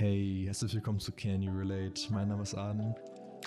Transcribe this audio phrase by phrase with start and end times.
[0.00, 2.00] Hey, herzlich willkommen zu Can You Relate?
[2.12, 2.94] Mein Name ist Aden.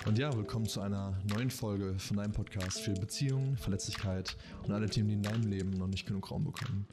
[0.04, 4.86] Und ja, willkommen zu einer neuen Folge von deinem Podcast für Beziehungen, Verletzlichkeit und alle
[4.86, 6.86] Themen, die in deinem Leben noch nicht genug Raum bekommen.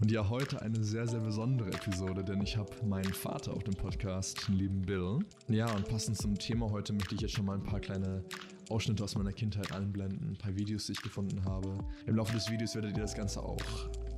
[0.00, 3.74] Und ja, heute eine sehr, sehr besondere Episode, denn ich habe meinen Vater auf dem
[3.74, 5.18] Podcast, den lieben Bill.
[5.48, 8.24] Ja, und passend zum Thema heute möchte ich jetzt schon mal ein paar kleine
[8.70, 11.78] Ausschnitte aus meiner Kindheit einblenden, ein paar Videos, die ich gefunden habe.
[12.06, 13.58] Im Laufe des Videos werdet ihr das Ganze auch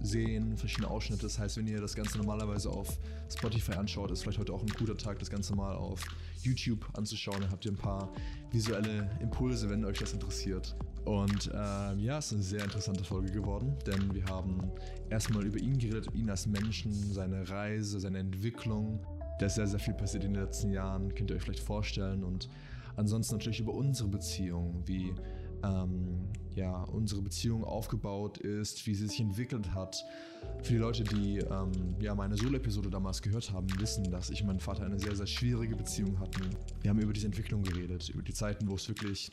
[0.00, 1.23] sehen, verschiedene Ausschnitte.
[1.23, 2.98] Das heißt, wenn ihr das Ganze normalerweise auf
[3.30, 6.01] Spotify anschaut, ist vielleicht heute auch ein guter Tag, das Ganze mal auf
[6.42, 7.40] YouTube anzuschauen.
[7.40, 8.12] Dann habt ihr ein paar
[8.52, 10.76] visuelle Impulse, wenn euch das interessiert.
[11.04, 14.60] Und ähm, ja, es ist eine sehr interessante Folge geworden, denn wir haben
[15.09, 19.01] erstmal über ihn geredet, ihn als Menschen, seine Reise, seine Entwicklung.
[19.38, 22.24] Da ist sehr, sehr viel passiert in den letzten Jahren, könnt ihr euch vielleicht vorstellen.
[22.24, 22.48] Und
[22.96, 25.14] ansonsten natürlich über unsere Beziehung, wie
[25.62, 30.04] ähm, ja, unsere Beziehung aufgebaut ist, wie sie sich entwickelt hat.
[30.62, 34.48] Für die Leute, die ähm, ja, meine Solo-Episode damals gehört haben, wissen, dass ich und
[34.48, 36.48] mein Vater eine sehr, sehr schwierige Beziehung hatten.
[36.80, 39.30] Wir haben über diese Entwicklung geredet, über die Zeiten, wo es wirklich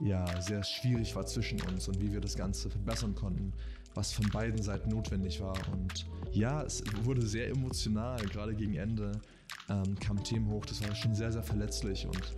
[0.00, 3.52] ja, sehr schwierig war zwischen uns und wie wir das Ganze verbessern konnten,
[3.94, 5.56] was von beiden Seiten notwendig war.
[5.72, 9.12] Und ja, es wurde sehr emotional, gerade gegen Ende
[9.68, 12.36] ähm, kamen Themen hoch, das war schon sehr, sehr verletzlich und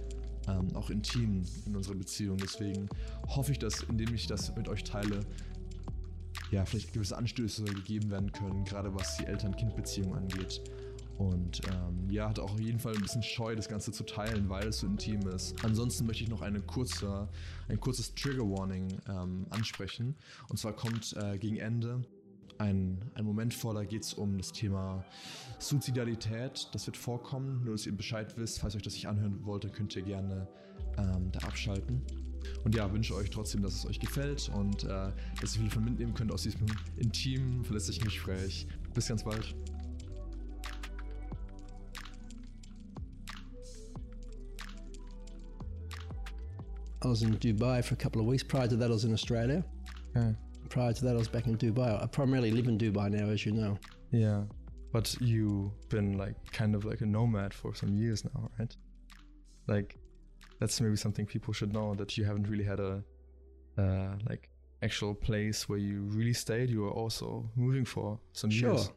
[0.49, 2.37] ähm, auch intim in unserer Beziehung.
[2.39, 2.89] Deswegen
[3.29, 5.21] hoffe ich, dass, indem ich das mit euch teile,
[6.51, 10.61] ja, vielleicht gewisse Anstöße gegeben werden können, gerade was die Eltern-Kind-Beziehung angeht.
[11.19, 14.49] Und ähm, ja, hat auch auf jeden Fall ein bisschen Scheu, das Ganze zu teilen,
[14.51, 15.55] weil es so intim ist.
[15.65, 17.29] Ansonsten möchte ich noch eine kurze,
[17.69, 20.15] ein kurzes Trigger Warning ähm, ansprechen.
[20.49, 22.05] Und zwar kommt äh, gegen Ende
[22.59, 25.05] ein, ein Moment vor, da geht es um das Thema
[25.59, 26.69] Suizidalität.
[26.73, 28.61] Das wird vorkommen, nur dass ihr Bescheid wisst.
[28.61, 30.49] Falls euch das nicht anhören wollt, dann könnt ihr gerne
[30.99, 32.03] ähm, da abschalten.
[32.65, 35.85] Und ja, wünsche euch trotzdem, dass es euch gefällt und äh, dass ihr viel von
[35.85, 38.67] mitnehmen könnt aus diesem intimen, verlässlichen Gespräch.
[38.95, 39.55] Bis ganz bald.
[47.05, 48.43] I was in Dubai for a couple of weeks.
[48.43, 49.65] Prior to that, I was in Australia.
[50.17, 50.33] Yeah.
[50.69, 52.03] Prior to that, I was back in Dubai.
[52.03, 53.79] I primarily live in Dubai now, as you know.
[54.11, 54.43] Yeah.
[54.93, 58.75] But you've been like kind of like a nomad for some years now, right?
[59.67, 59.99] Like
[60.61, 63.03] that's maybe something people should know that you haven't really had a
[63.79, 64.49] uh, like
[64.83, 66.71] actual place where you really stayed.
[66.71, 68.75] You were also moving for some Sure.
[68.75, 68.91] years.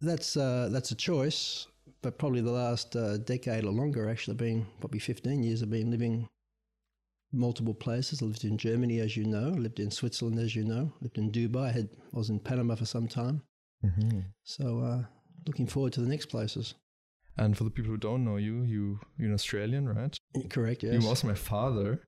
[0.00, 1.66] That's uh, that's a choice,
[2.02, 5.90] but probably the last uh, decade or longer, actually, been probably 15 years, I've been
[5.90, 6.28] living
[7.34, 8.22] multiple places.
[8.22, 9.48] I lived in Germany, as you know.
[9.48, 10.92] I lived in Switzerland, as you know.
[10.94, 11.68] I lived in Dubai.
[11.68, 13.42] I, had, I was in Panama for some time.
[13.84, 14.20] Mm-hmm.
[14.44, 15.02] So uh,
[15.46, 16.74] looking forward to the next places.
[17.36, 20.16] And for the people who don't know you, you you're an Australian, right?
[20.50, 21.02] Correct, yes.
[21.02, 22.02] You also my father.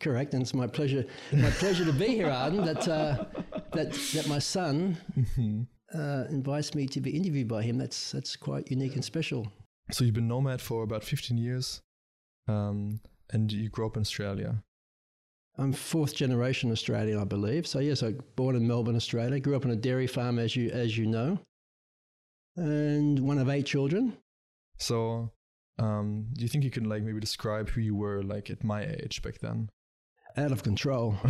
[0.00, 2.64] Correct, and it's my pleasure, my pleasure to be here, Arden.
[2.64, 3.24] That uh,
[3.72, 4.96] that that my son
[5.94, 7.78] uh, invites me to be interviewed by him.
[7.78, 9.50] That's that's quite unique and special.
[9.90, 11.82] So you've been nomad for about 15 years,
[12.48, 14.62] um, and you grew up in Australia.
[15.56, 17.66] I'm fourth generation Australian, I believe.
[17.66, 19.38] So yes, I born in Melbourne, Australia.
[19.38, 21.38] Grew up on a dairy farm, as you as you know,
[22.56, 24.16] and one of eight children.
[24.78, 25.30] So,
[25.78, 28.84] um, do you think you can like maybe describe who you were like at my
[28.84, 29.68] age back then?
[30.36, 31.16] Out of control.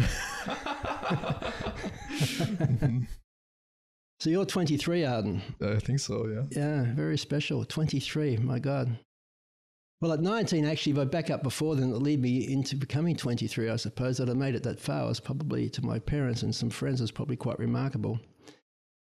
[4.19, 5.43] so you're 23, Arden.
[5.61, 6.27] I think so.
[6.27, 6.45] Yeah.
[6.51, 7.67] Yeah, very special.
[7.67, 8.99] 23, my God.
[10.05, 13.17] Well, at 19, actually, if I back up before then, it lead me into becoming
[13.17, 14.19] 23, I suppose.
[14.19, 17.11] That I made it that far was probably to my parents and some friends was
[17.11, 18.21] probably quite remarkable.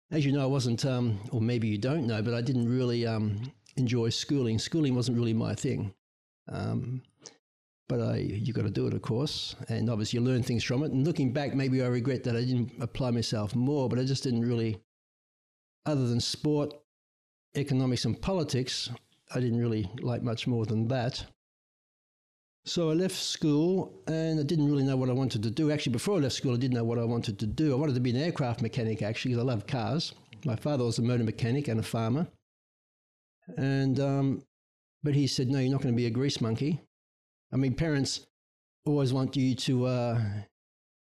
[0.09, 3.05] As you know, I wasn't, um, or maybe you don't know, but I didn't really
[3.05, 4.57] um, enjoy schooling.
[4.57, 5.93] Schooling wasn't really my thing.
[6.47, 7.01] Um,
[7.89, 10.81] but I, you got to do it, of course, and obviously you learn things from
[10.81, 10.93] it.
[10.93, 14.23] And looking back, maybe I regret that I didn't apply myself more, but I just
[14.23, 14.77] didn't really,
[15.85, 16.73] other than sport,
[17.53, 18.91] economics, and politics,
[19.33, 21.25] I didn't really like much more than that.
[22.65, 25.71] So I left school and I didn't really know what I wanted to do.
[25.71, 27.73] Actually, before I left school, I didn't know what I wanted to do.
[27.73, 30.13] I wanted to be an aircraft mechanic, actually, because I love cars.
[30.45, 32.27] My father was a motor mechanic and a farmer.
[33.57, 34.43] And, um,
[35.03, 36.81] but he said, no, you're not going to be a grease monkey.
[37.53, 38.25] I mean, parents
[38.85, 40.21] always want you to, uh,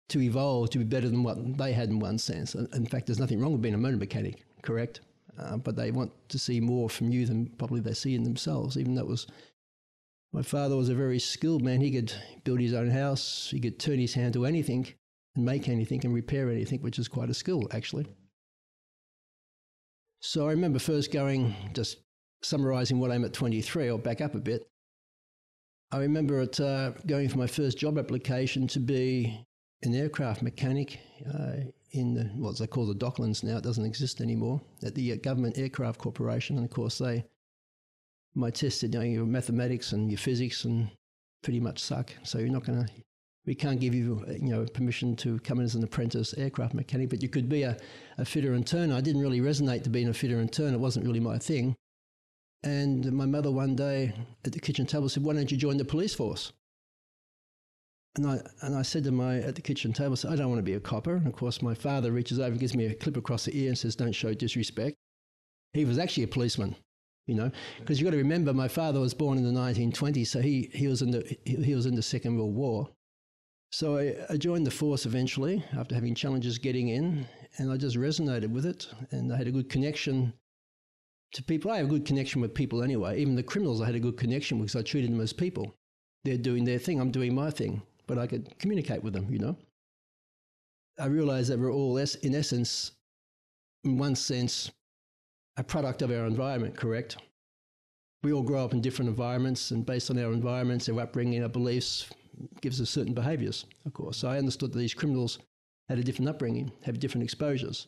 [0.10, 2.54] to evolve, to be better than what they had in one sense.
[2.54, 5.00] In in fact, there's nothing wrong with being a motor mechanic, correct?
[5.38, 8.78] Uh, but they want to see more from you than probably they see in themselves,
[8.78, 9.28] even it was
[10.36, 11.80] my father was a very skilled man.
[11.80, 12.12] He could
[12.44, 14.86] build his own house, he could turn his hand to anything
[15.36, 18.06] and make anything and repair anything, which is quite a skill, actually.
[20.22, 22.00] So I remember first going, just
[22.44, 24.68] summarizing what I'm at 23, I'll back up a bit.
[25.92, 29.46] I remember it, uh, going for my first job application to be
[29.86, 31.00] an aircraft mechanic
[31.34, 31.58] uh,
[31.92, 33.58] in the, what they call the Docklands now.
[33.58, 36.58] It doesn't exist anymore at the uh, Government Aircraft Corporation.
[36.58, 37.26] And of course, they
[38.36, 40.90] my test said, you know, your mathematics and your physics and
[41.42, 42.12] pretty much suck.
[42.24, 42.92] So you're not going to,
[43.46, 47.10] we can't give you, you know, permission to come in as an apprentice aircraft mechanic,
[47.10, 47.78] but you could be a,
[48.18, 48.96] a fitter and turner.
[48.96, 50.76] I didn't really resonate to being a fitter and turner.
[50.76, 51.76] It wasn't really my thing.
[52.64, 55.86] And my mother one day at the kitchen table said, why don't you join the
[55.86, 56.52] police force?
[58.16, 60.50] And I, and I said to my, at the kitchen table, I, said, I don't
[60.50, 61.16] want to be a copper.
[61.16, 63.70] And of course, my father reaches over and gives me a clip across the ear
[63.70, 64.96] and says, don't show disrespect.
[65.74, 66.76] He was actually a policeman,
[67.28, 70.40] you know, because you've got to remember my father was born in the 1920s, so
[70.40, 72.90] he, he, was, in the, he, he was in the Second World War.
[73.72, 77.28] So I, I, joined the force eventually after having challenges getting in,
[77.58, 80.32] and I just resonated with it, and I had a good connection
[81.34, 81.72] to people.
[81.72, 83.20] I have a good connection with people anyway.
[83.20, 85.76] Even the criminals, I had a good connection with because I treated them as people.
[86.24, 89.40] They're doing their thing, I'm doing my thing but I could communicate with them, you
[89.40, 89.58] know.
[91.00, 92.92] I realized that we're all, in essence,
[93.84, 94.72] in one sense,
[95.58, 97.18] a product of our environment, correct?
[98.24, 101.50] We all grow up in different environments, and based on our environments, our upbringing, our
[101.50, 102.10] beliefs,
[102.62, 104.18] gives us certain behaviors, of course.
[104.18, 105.40] So I understood that these criminals
[105.90, 107.88] had a different upbringing, have different exposures.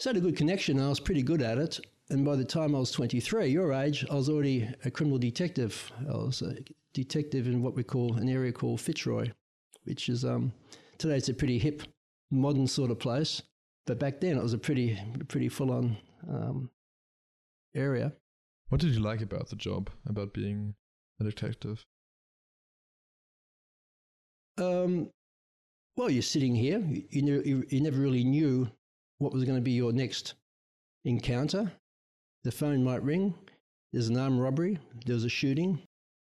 [0.00, 1.80] So I had a good connection, and I was pretty good at it.
[2.10, 5.90] And by the time I was 23, your age, I was already a criminal detective.
[6.00, 6.56] I was a
[6.92, 9.30] detective in what we call an area called Fitzroy,
[9.84, 10.52] which is um,
[10.98, 11.82] today it's a pretty hip,
[12.30, 13.42] modern sort of place.
[13.86, 14.98] But back then it was a pretty,
[15.28, 15.96] pretty full on
[16.28, 16.70] um,
[17.74, 18.12] area.
[18.68, 20.74] What did you like about the job, about being
[21.20, 21.84] a detective?
[24.58, 25.10] Um,
[25.96, 26.80] well, you're sitting here.
[26.80, 28.70] You, you, you never really knew
[29.18, 30.34] what was going to be your next
[31.04, 31.72] encounter.
[32.44, 33.34] The phone might ring.
[33.92, 34.78] There's an armed robbery.
[35.06, 35.80] There's a shooting.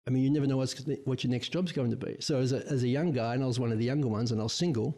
[0.07, 2.17] I mean, you never know what's, what your next job's going to be.
[2.21, 4.33] So as a, as a young guy, and I was one of the younger ones,
[4.33, 4.95] and I was single,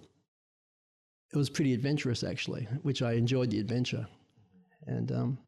[1.33, 4.07] it was pretty adventurous actually, which I enjoyed the adventure.
[4.87, 5.39] And um,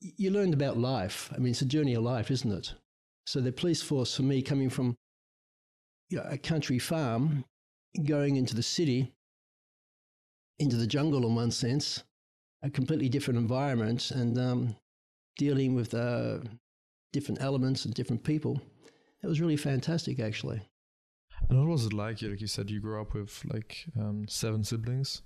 [0.00, 1.30] you learned about life.
[1.34, 2.74] I mean, it's a journey of life, isn't it?
[3.26, 4.94] So the police force for me, coming from
[6.10, 7.44] you know, a country farm,
[8.04, 9.12] going into the city,
[10.58, 12.04] into the jungle in one sense,
[12.62, 14.76] a completely different environment, and um,
[15.36, 16.38] dealing with uh,
[17.12, 18.60] different elements and different people.
[19.22, 20.62] It was really fantastic, actually.
[21.48, 22.22] And what was it like?
[22.22, 25.22] Like you said, you grew up with like um, seven siblings.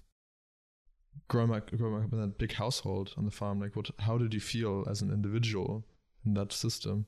[1.29, 3.91] Growing up, growing up in that big household on the farm, like what?
[4.01, 5.85] How did you feel as an individual
[6.25, 7.07] in that system?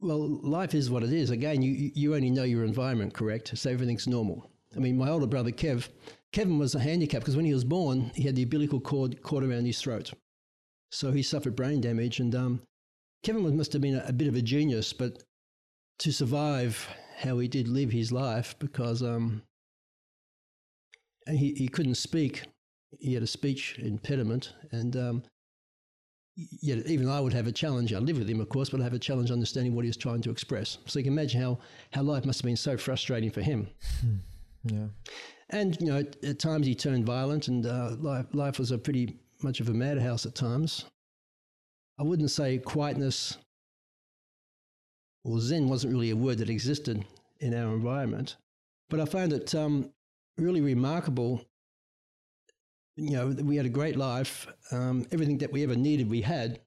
[0.00, 1.30] Well, life is what it is.
[1.30, 3.56] Again, you you only know your environment, correct?
[3.56, 4.50] So everything's normal.
[4.74, 5.88] I mean, my older brother Kev,
[6.32, 9.42] Kevin was a handicap because when he was born, he had the umbilical cord caught
[9.42, 10.12] around his throat,
[10.90, 12.20] so he suffered brain damage.
[12.20, 12.62] And um,
[13.22, 15.22] Kevin must have been a, a, bit of a genius, but
[15.98, 16.88] to survive
[17.18, 19.42] how he did live his life, because um,
[21.28, 22.42] he, he couldn't speak.
[23.00, 25.22] He had a speech impediment, and um,
[26.36, 27.92] yet even I would have a challenge.
[27.92, 29.96] I live with him, of course, but I have a challenge understanding what he was
[29.96, 30.78] trying to express.
[30.86, 31.58] So you can imagine how,
[31.92, 33.68] how life must have been so frustrating for him.
[34.00, 34.16] Hmm.
[34.64, 34.86] Yeah.
[35.50, 38.78] And, you know, at, at times he turned violent, and uh, life, life was a
[38.78, 40.86] pretty much of a madhouse at times.
[41.98, 43.38] I wouldn't say quietness
[45.26, 47.04] or Zen wasn't really a word that existed
[47.40, 48.36] in our environment,
[48.88, 49.90] but I found it um,
[50.38, 51.44] really remarkable.
[52.96, 54.46] You know, we had a great life.
[54.70, 56.60] Um, everything that we ever needed, we had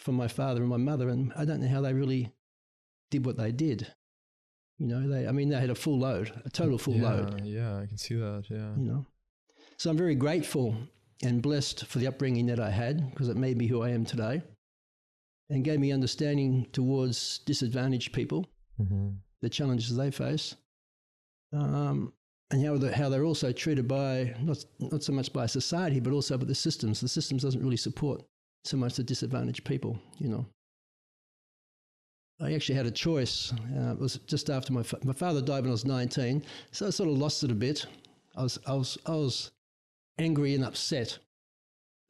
[0.00, 2.32] from my father and my mother, and I don't know how they really
[3.10, 3.86] did what they did.
[4.82, 7.44] You know, they, I mean, they had a full load, a total full yeah, load.
[7.44, 8.46] Yeah, I can see that.
[8.50, 8.74] Yeah.
[8.76, 9.06] You know,
[9.76, 10.76] so I'm very grateful
[11.22, 14.04] and blessed for the upbringing that I had because it made me who I am
[14.04, 14.42] today
[15.50, 18.44] and gave me understanding towards disadvantaged people,
[18.80, 19.10] mm-hmm.
[19.40, 20.56] the challenges they face,
[21.52, 22.12] um,
[22.50, 26.12] and how, the, how they're also treated by, not, not so much by society, but
[26.12, 27.00] also by the systems.
[27.00, 28.24] The systems doesn't really support
[28.64, 30.44] so much the disadvantaged people, you know.
[32.42, 33.52] I actually had a choice.
[33.76, 36.86] Uh, it was just after my, fa- my father died when I was 19, so
[36.88, 37.86] I sort of lost it a bit.
[38.36, 39.52] I was, I was, I was
[40.18, 41.18] angry and upset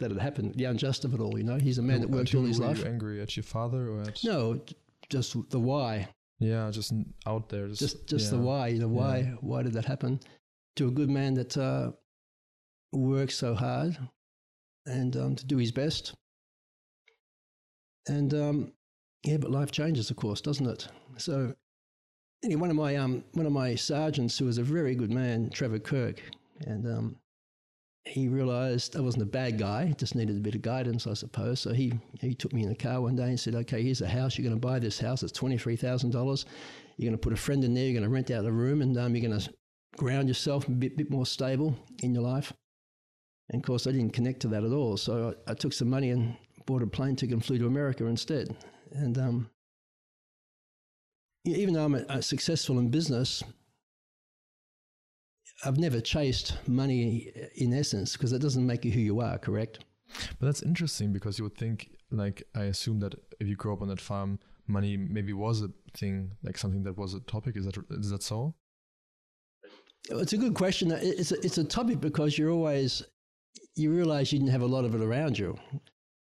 [0.01, 1.37] that it happened, the unjust of it all.
[1.37, 2.79] You know, he's a man that worked all his were life.
[2.79, 4.25] You angry at your father or at?
[4.25, 4.61] No,
[5.09, 6.09] just the why.
[6.39, 6.93] Yeah, just
[7.27, 7.69] out there.
[7.69, 8.39] Just just, just yeah.
[8.39, 8.69] the why.
[8.69, 9.35] You know, why yeah.
[9.41, 10.19] why did that happen
[10.77, 11.93] to a good man that uh,
[12.93, 13.97] works so hard
[14.87, 16.15] and um, to do his best?
[18.09, 18.73] And um,
[19.25, 20.88] yeah, but life changes, of course, doesn't it?
[21.17, 21.55] So
[22.45, 25.50] anyway, one of my um, one of my sergeants, who was a very good man,
[25.50, 26.21] Trevor Kirk,
[26.67, 27.17] and um,
[28.05, 31.61] he realized I wasn't a bad guy, just needed a bit of guidance, I suppose.
[31.61, 34.09] So he, he took me in the car one day and said, Okay, here's a
[34.09, 34.37] house.
[34.37, 35.23] You're going to buy this house.
[35.23, 36.45] It's $23,000.
[36.97, 37.85] You're going to put a friend in there.
[37.85, 39.52] You're going to rent out a room and um, you're going to
[39.97, 42.52] ground yourself a bit, bit more stable in your life.
[43.50, 44.97] And of course, I didn't connect to that at all.
[44.97, 46.37] So I, I took some money and
[46.67, 48.57] bought a plane ticket and flew to America instead.
[48.95, 49.51] And um,
[51.45, 53.43] even though I'm a, a successful in business,
[55.65, 59.81] I've never chased money in essence because it doesn't make you who you are, correct?
[60.39, 63.83] But that's interesting because you would think, like, I assume that if you grew up
[63.83, 67.57] on that farm, money maybe was a thing, like something that was a topic.
[67.57, 68.55] Is that is that so?
[70.11, 70.91] It's a good question.
[70.91, 73.03] It's a, it's a topic because you're always
[73.77, 75.57] you realize you didn't have a lot of it around you.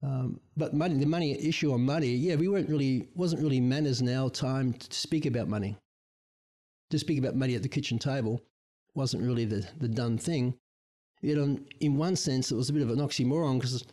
[0.05, 4.01] Um, but money, the money issue on money, yeah, we weren't really wasn't really manners
[4.01, 5.75] now time to speak about money.
[6.91, 8.41] To speak about money at the kitchen table
[8.93, 10.53] wasn't really the, the done thing.
[11.21, 13.83] Yet, um, in one sense, it was a bit of an oxymoron because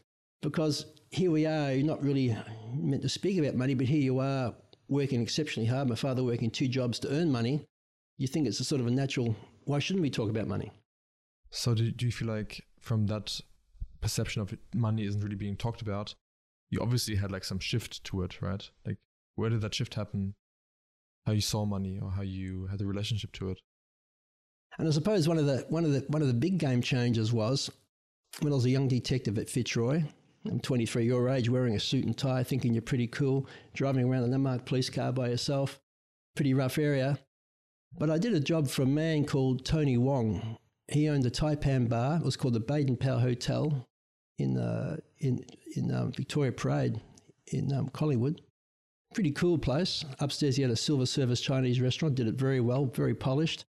[0.42, 2.36] because here we are, you're not really
[2.74, 4.54] meant to speak about money, but here you are
[4.88, 5.88] working exceptionally hard.
[5.88, 7.64] My father working two jobs to earn money.
[8.18, 9.34] You think it's a sort of a natural.
[9.64, 10.72] Why shouldn't we talk about money?
[11.50, 13.40] So, do, do you feel like from that
[14.02, 16.14] perception of money isn't really being talked about,
[16.70, 18.68] you obviously had like some shift to it, right?
[18.84, 18.98] Like,
[19.36, 20.34] where did that shift happen?
[21.26, 23.60] How you saw money or how you had the relationship to it?
[24.78, 27.32] And I suppose one of the one of the one of the big game changers
[27.32, 27.70] was
[28.40, 30.02] when I was a young detective at Fitzroy.
[30.44, 34.24] I'm 23 your age, wearing a suit and tie, thinking you're pretty cool, driving around
[34.24, 35.78] an unmarked police car by yourself.
[36.34, 37.18] Pretty rough area.
[37.96, 40.56] But I did a job for a man called Tony Wong.
[40.88, 42.16] He owned a Taipan bar.
[42.16, 43.86] It was called the Baden Powell Hotel
[44.42, 45.44] in uh, in
[45.76, 47.00] in um, Victoria Parade
[47.48, 48.40] in um, Collingwood.
[49.14, 50.04] Pretty cool place.
[50.20, 52.14] Upstairs, he had a silver service Chinese restaurant.
[52.14, 53.64] Did it very well, very polished.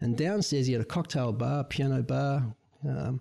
[0.00, 2.54] And downstairs, he had a cocktail bar, piano bar.
[2.84, 3.20] Um,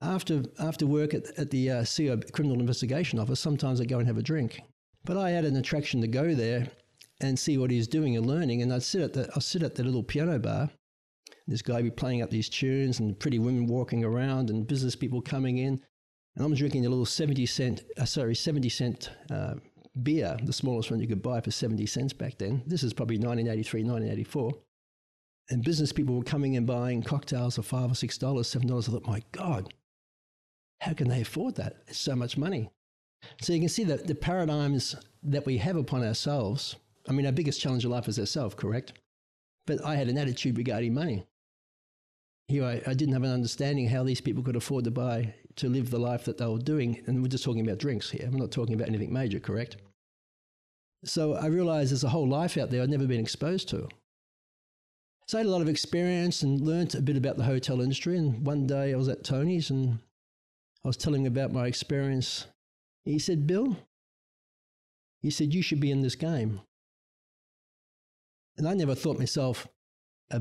[0.00, 4.06] after, after work at, at the uh, CO Criminal Investigation Office, sometimes I'd go and
[4.06, 4.60] have a drink.
[5.04, 6.68] But I had an attraction to go there
[7.20, 8.62] and see what he's doing and learning.
[8.62, 10.70] And I'd sit at the, I'd sit at the little piano bar.
[11.46, 15.20] This guy be playing up these tunes and pretty women walking around and business people
[15.20, 15.80] coming in.
[16.36, 19.54] And I'm drinking a little 70 cent, uh, sorry, 70 cent uh,
[20.02, 22.62] beer, the smallest one you could buy for 70 cents back then.
[22.66, 24.52] This is probably 1983, 1984
[25.50, 28.88] and business people were coming and buying cocktails for five or six dollars, seven dollars.
[28.88, 29.72] I thought, my God,
[30.80, 31.76] how can they afford that?
[31.86, 32.70] It's so much money.
[33.40, 36.76] So you can see that the paradigms that we have upon ourselves.
[37.08, 38.94] I mean, our biggest challenge in life is ourselves, correct?
[39.66, 41.26] But I had an attitude regarding money.
[42.48, 45.68] Here, I, I didn't have an understanding how these people could afford to buy to
[45.68, 47.02] live the life that they were doing.
[47.06, 48.26] And we're just talking about drinks here.
[48.26, 49.76] I'm not talking about anything major, correct?
[51.04, 53.88] So I realized there's a whole life out there I'd never been exposed to.
[55.26, 58.16] So I had a lot of experience and learnt a bit about the hotel industry.
[58.16, 59.98] And one day I was at Tony's and
[60.84, 62.46] I was telling him about my experience.
[63.04, 63.76] He said, Bill,
[65.22, 66.60] he said, you should be in this game.
[68.56, 69.66] And I never thought myself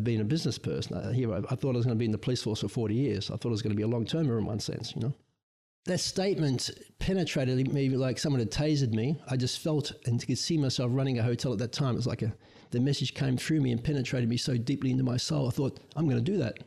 [0.02, 1.14] being a business person.
[1.14, 2.96] Here, I, I thought I was going to be in the police force for 40
[2.96, 3.30] years.
[3.30, 5.14] I thought I was going to be a long termer in one sense, you know.
[5.86, 9.20] That statement penetrated me like someone had tasered me.
[9.30, 11.94] I just felt and could see myself running a hotel at that time.
[11.94, 12.34] It was like a
[12.74, 15.48] the message came through me and penetrated me so deeply into my soul.
[15.48, 16.58] I thought, I'm going to do that.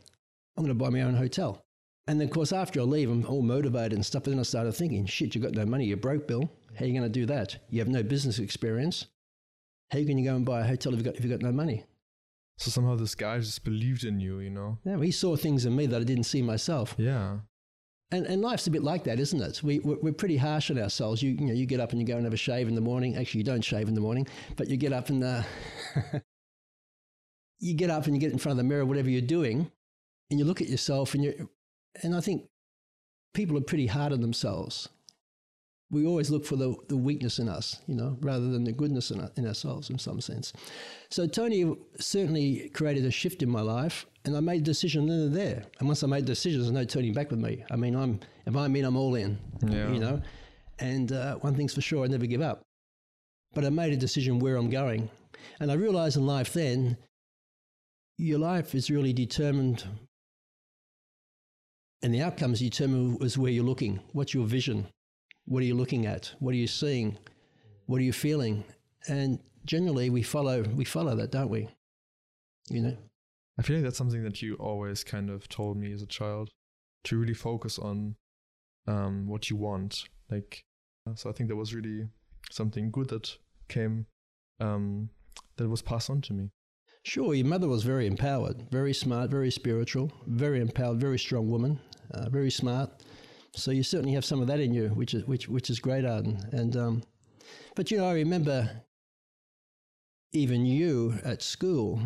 [0.55, 1.61] I'm going to buy my own hotel.
[2.07, 4.23] And then, of course, after I leave, I'm all motivated and stuff.
[4.23, 5.85] But then I started thinking, shit, you've got no money.
[5.85, 6.49] You're broke, Bill.
[6.75, 7.57] How are you going to do that?
[7.69, 9.07] You have no business experience.
[9.91, 11.51] How can you go and buy a hotel if you've got, if you've got no
[11.51, 11.83] money?
[12.57, 14.77] So somehow this guy just believed in you, you know?
[14.83, 16.95] Yeah, he saw things in me that I didn't see myself.
[16.97, 17.37] Yeah.
[18.09, 19.61] And, and life's a bit like that, isn't it?
[19.61, 21.21] We, we're, we're pretty harsh on ourselves.
[21.21, 22.81] You, you, know, you get up and you go and have a shave in the
[22.81, 23.15] morning.
[23.17, 25.43] Actually, you don't shave in the morning, but you get up and uh,
[27.59, 29.69] you get up and you get in front of the mirror, whatever you're doing,
[30.31, 31.49] and you look at yourself, and you
[32.01, 32.47] and I think
[33.33, 34.89] people are pretty hard on themselves.
[35.89, 39.09] We always look for the, the weakness in us, you know, rather than the goodness
[39.09, 40.51] in, in ourselves in some sense.
[41.09, 45.19] So Tony certainly created a shift in my life, and I made a decision then
[45.19, 45.63] and there.
[45.79, 47.63] And once I made decisions, there's no turning back with me.
[47.71, 49.89] I mean, I'm if I mean I'm all in, yeah.
[49.89, 50.21] you know.
[50.79, 52.61] And uh, one thing's for sure, I never give up.
[53.53, 55.09] But I made a decision where I'm going,
[55.61, 56.97] and I realized in life then
[58.17, 59.85] your life is really determined
[62.03, 63.99] and the outcomes determine is where you're looking.
[64.13, 64.87] What's your vision?
[65.47, 66.33] What are you looking at?
[66.39, 67.17] What are you seeing?
[67.85, 68.65] What are you feeling?
[69.07, 71.69] And generally, we follow we follow that, don't we?
[72.69, 72.97] You know.
[73.57, 76.51] I feel like that's something that you always kind of told me as a child
[77.05, 78.15] to really focus on
[78.87, 80.03] um, what you want.
[80.29, 80.65] Like,
[81.15, 82.09] so I think that was really
[82.51, 83.37] something good that
[83.69, 84.05] came
[84.59, 85.09] um,
[85.55, 86.49] that was passed on to me.
[87.03, 91.79] Sure, your mother was very empowered, very smart, very spiritual, very empowered, very strong woman,
[92.11, 92.91] uh, very smart.
[93.57, 96.05] So you certainly have some of that in you, which is which which is great,
[96.05, 96.39] Arden.
[96.51, 97.03] And um,
[97.75, 98.69] but you know, I remember
[100.33, 101.99] even you at school.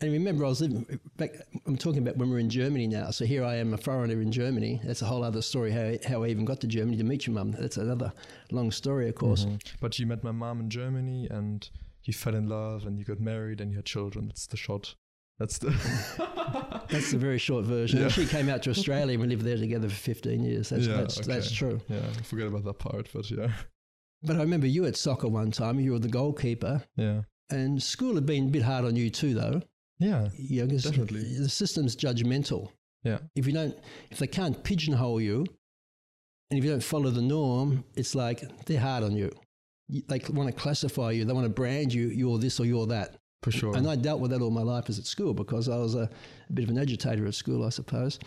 [0.00, 1.32] And remember, I was living back.
[1.66, 3.10] I'm talking about when we are in Germany now.
[3.10, 4.80] So here I am, a foreigner in Germany.
[4.84, 5.72] That's a whole other story.
[5.72, 7.50] How how I even got to Germany to meet your mum.
[7.58, 8.12] That's another
[8.52, 9.44] long story, of course.
[9.44, 9.56] Mm-hmm.
[9.80, 11.68] But you met my mom in Germany, and
[12.04, 14.28] you fell in love, and you got married, and you had children.
[14.28, 14.94] That's the shot.
[15.40, 15.70] That's the.
[16.92, 18.00] that's the very short version.
[18.00, 18.08] Yeah.
[18.08, 20.68] She came out to Australia, and we lived there together for 15 years.
[20.68, 21.32] That's yeah, that's, okay.
[21.32, 21.80] that's true.
[21.88, 23.50] Yeah, I forget about that part, but yeah.
[24.22, 25.80] But I remember you at soccer one time.
[25.80, 26.82] You were the goalkeeper.
[26.96, 27.22] Yeah.
[27.50, 29.62] And school had been a bit hard on you too, though.
[29.98, 31.22] Yeah, yeah, definitely.
[31.22, 32.70] The system's judgmental.
[33.04, 33.18] Yeah.
[33.34, 33.76] If you don't,
[34.10, 35.44] if they can't pigeonhole you,
[36.50, 39.30] and if you don't follow the norm, it's like they're hard on you.
[39.88, 41.24] They want to classify you.
[41.24, 42.08] They want to brand you.
[42.08, 43.16] You're this or you're that.
[43.42, 43.76] For sure.
[43.76, 46.08] And I dealt with that all my life as at school because I was a,
[46.48, 48.18] a bit of an agitator at school, I suppose.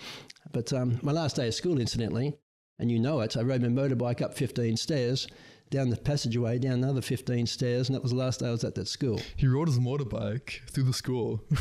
[0.51, 2.33] But um, my last day of school, incidentally,
[2.79, 5.27] and you know it, I rode my motorbike up 15 stairs
[5.69, 8.63] down the passageway, down another 15 stairs, and that was the last day I was
[8.63, 9.19] at that school.
[9.35, 11.41] He rode his motorbike through the school.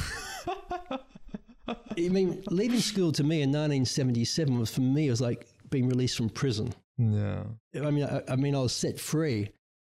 [1.66, 5.88] I mean, leaving school to me in 1977 was for me, it was like being
[5.88, 6.74] released from prison.
[6.98, 7.44] Yeah.
[7.74, 9.50] I mean, I, I mean, I was set free.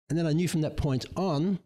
[0.09, 1.59] And then I knew from that point on,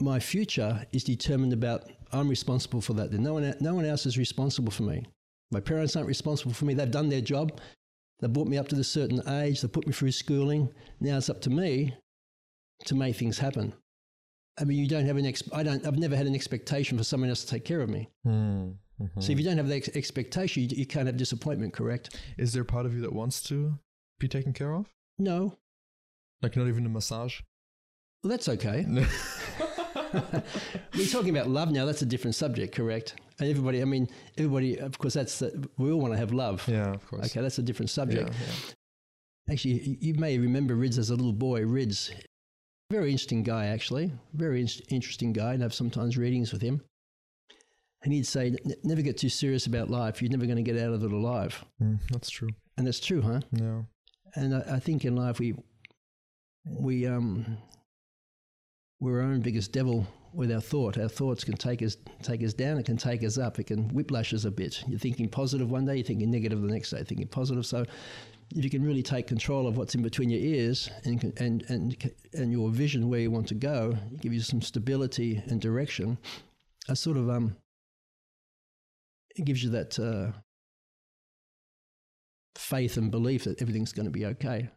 [0.00, 3.12] my future is determined about I'm responsible for that.
[3.12, 5.04] No one, no one else is responsible for me.
[5.50, 6.74] My parents aren't responsible for me.
[6.74, 7.60] They've done their job.
[8.20, 9.60] They brought me up to a certain age.
[9.60, 10.68] They put me through schooling.
[11.00, 11.94] Now it's up to me
[12.86, 13.74] to make things happen.
[14.58, 15.84] I mean, you don't have an ex- I don't.
[15.84, 18.08] I've never had an expectation for someone else to take care of me.
[18.24, 19.20] Mm, mm-hmm.
[19.20, 21.72] So if you don't have that ex- expectation, you, you can't have disappointment.
[21.72, 22.16] Correct?
[22.38, 23.74] Is there part of you that wants to
[24.20, 24.86] be taken care of?
[25.18, 25.58] No.
[26.40, 27.40] Like not even a massage.
[28.22, 28.86] Well, that's okay.
[30.96, 31.84] We're talking about love now.
[31.84, 33.16] That's a different subject, correct?
[33.40, 36.66] And everybody, I mean, everybody, of course, that's the, we all want to have love.
[36.68, 37.26] Yeah, of course.
[37.26, 38.30] Okay, that's a different subject.
[38.30, 39.52] Yeah, yeah.
[39.52, 41.66] Actually, you may remember Rids as a little boy.
[41.66, 42.12] Rids,
[42.90, 44.12] very interesting guy, actually.
[44.34, 45.54] Very in- interesting guy.
[45.54, 46.80] And I've sometimes readings with him.
[48.02, 48.54] And he'd say,
[48.84, 50.22] never get too serious about life.
[50.22, 51.64] You're never going to get out of it alive.
[51.82, 52.50] Mm, that's true.
[52.76, 53.40] And that's true, huh?
[53.52, 53.80] Yeah.
[54.34, 55.54] And I, I think in life we,
[56.66, 57.58] we, um,
[59.00, 60.98] we're our own biggest devil with our thought.
[60.98, 62.78] Our thoughts can take us take us down.
[62.78, 63.58] It can take us up.
[63.58, 64.82] It can whiplash us a bit.
[64.86, 67.66] You're thinking positive one day, you're thinking negative the next day, thinking positive.
[67.66, 67.84] So,
[68.54, 72.12] if you can really take control of what's in between your ears and and and
[72.32, 76.18] and your vision where you want to go, give you some stability and direction.
[76.88, 77.56] A sort of um,
[79.36, 80.32] it gives you that uh,
[82.56, 84.68] faith and belief that everything's going to be okay.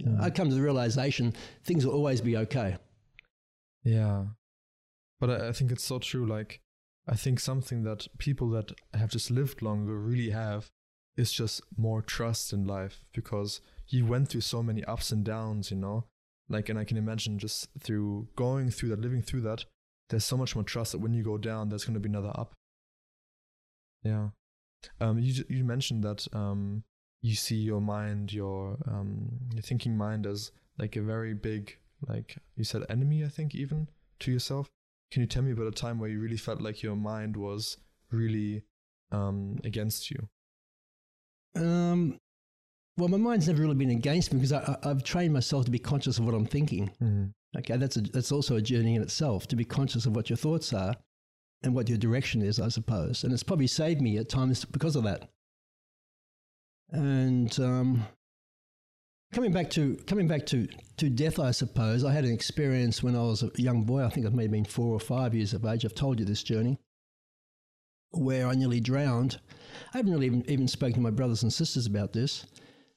[0.00, 0.20] mm.
[0.20, 2.76] I come to the realization things will always be okay.
[3.84, 4.24] Yeah.
[5.18, 6.26] But I, I think it's so true.
[6.26, 6.60] Like,
[7.06, 10.70] I think something that people that have just lived longer really have
[11.16, 15.70] is just more trust in life because you went through so many ups and downs,
[15.70, 16.04] you know?
[16.48, 19.64] Like, and I can imagine just through going through that, living through that,
[20.08, 22.32] there's so much more trust that when you go down, there's going to be another
[22.34, 22.52] up.
[24.02, 24.30] Yeah.
[25.00, 26.84] Um, you you mentioned that um,
[27.22, 31.76] you see your mind, your um, your thinking mind as like a very big
[32.08, 33.88] like you said enemy i think even
[34.20, 34.70] to yourself.
[35.10, 37.78] Can you tell me about a time where you really felt like your mind was
[38.12, 38.62] really
[39.10, 40.28] um, against you?
[41.56, 42.18] Um
[42.96, 45.78] well my mind's never really been against me because I, have trained myself to be
[45.78, 46.90] conscious of what i'm thinking.
[47.02, 47.58] Mm-hmm.
[47.58, 50.36] okay that's a, that's also a journey in itself to be conscious of what your
[50.36, 50.94] thoughts are
[51.62, 53.24] and what your direction is i suppose.
[53.24, 55.28] And it's probably saved me at times because of that.
[56.90, 58.06] And um,
[59.32, 60.66] Coming back to coming back to,
[60.96, 64.04] to death, I suppose I had an experience when I was a young boy.
[64.04, 65.84] I think I may have been four or five years of age.
[65.84, 66.80] I've told you this journey
[68.10, 69.38] where I nearly drowned.
[69.94, 72.44] I haven't really even, even spoken to my brothers and sisters about this,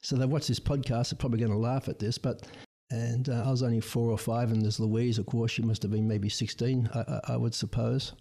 [0.02, 1.12] so they've watched this podcast.
[1.12, 2.48] They're probably going to laugh at this, but
[2.90, 5.20] and uh, I was only four or five, and there's Louise.
[5.20, 8.14] Of course, she must have been maybe sixteen, I, I, I would suppose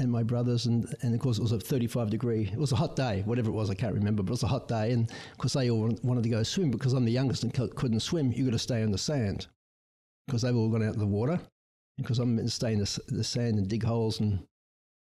[0.00, 2.48] and my brothers, and, and of course it was a 35 degree.
[2.50, 4.48] It was a hot day, whatever it was, I can't remember, but it was a
[4.48, 4.92] hot day.
[4.92, 8.00] And of course they all wanted to go swim because I'm the youngest and couldn't
[8.00, 8.32] swim.
[8.32, 9.46] You got to stay in the sand
[10.26, 11.38] because they've all gone out in the water.
[11.98, 14.42] Because I'm meant to stay in the, the sand and dig holes and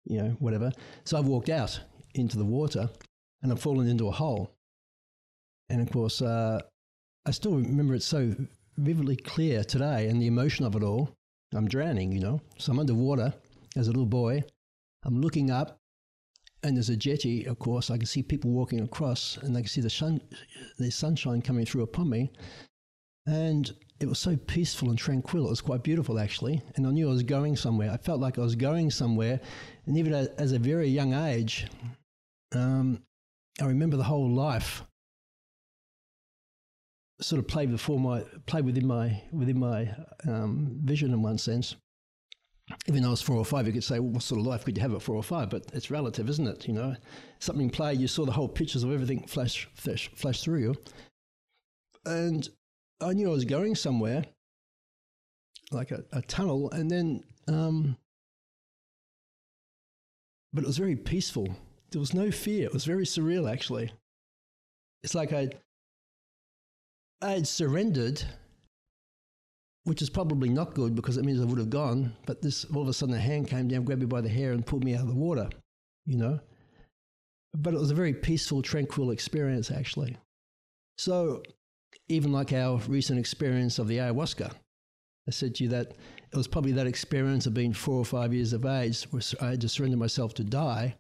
[0.07, 0.73] you know whatever.
[1.05, 1.79] So I've walked out
[2.15, 2.89] into the water
[3.43, 4.51] and I've fallen into a hole.
[5.69, 6.61] And of course, uh,
[7.27, 8.35] I still remember it so
[8.79, 11.11] vividly clear today, and the emotion of it all.
[11.53, 12.41] I'm drowning, you know.
[12.59, 13.35] So I'm underwater
[13.77, 14.43] as a little boy
[15.05, 15.79] I'm looking up,
[16.63, 17.91] and there's a jetty, of course.
[17.91, 20.21] I can see people walking across, and I can see the sun,
[20.79, 22.31] the sunshine coming through upon me.
[23.27, 25.47] And it was so peaceful and tranquil.
[25.47, 26.63] It was quite beautiful, actually.
[26.77, 27.91] And I knew I was going somewhere.
[27.91, 29.41] I felt like I was going somewhere.
[29.87, 31.67] And even as a very young age,
[32.53, 33.03] um,
[33.61, 34.83] I remember the whole life
[37.21, 39.95] sort of played before my played within my within my
[40.27, 41.77] um, vision in one sense.
[42.87, 44.65] Even though I was four or five, you could say, well, what sort of life
[44.65, 45.51] could you have at four or five?
[45.51, 46.67] But it's relative, isn't it?
[46.67, 46.97] You know,
[47.39, 50.75] something play, you saw the whole pictures of everything flash, flash, flash through you.
[52.05, 52.49] And
[53.01, 54.25] I knew I was going somewhere,
[55.71, 57.97] like a, a tunnel, and then, um,
[60.53, 61.49] but it was very peaceful.
[61.91, 62.65] There was no fear.
[62.67, 63.93] It was very surreal, actually.
[65.03, 65.57] It's like I'd,
[67.23, 68.23] I'd surrendered
[69.85, 72.15] which is probably not good because it means I would have gone.
[72.27, 74.53] But this, all of a sudden, a hand came down, grabbed me by the hair,
[74.53, 75.49] and pulled me out of the water,
[76.07, 76.41] you know.
[77.55, 80.17] But it was a very peaceful, tranquil experience, actually.
[80.99, 81.43] So,
[82.09, 84.53] even like our recent experience of the ayahuasca,
[85.27, 85.93] I said to you that
[86.33, 89.51] it was probably that experience of being four or five years of age where I
[89.51, 90.95] had to surrender myself to die.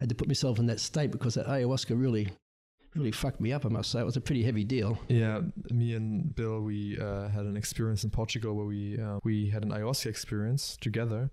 [0.00, 2.28] I had to put myself in that state because that ayahuasca really
[2.96, 4.00] really fucked me up, I must say.
[4.00, 4.98] It was a pretty heavy deal.
[5.08, 9.50] Yeah, me and Bill, we uh, had an experience in Portugal where we uh, we
[9.50, 11.30] had an ayahuasca experience together,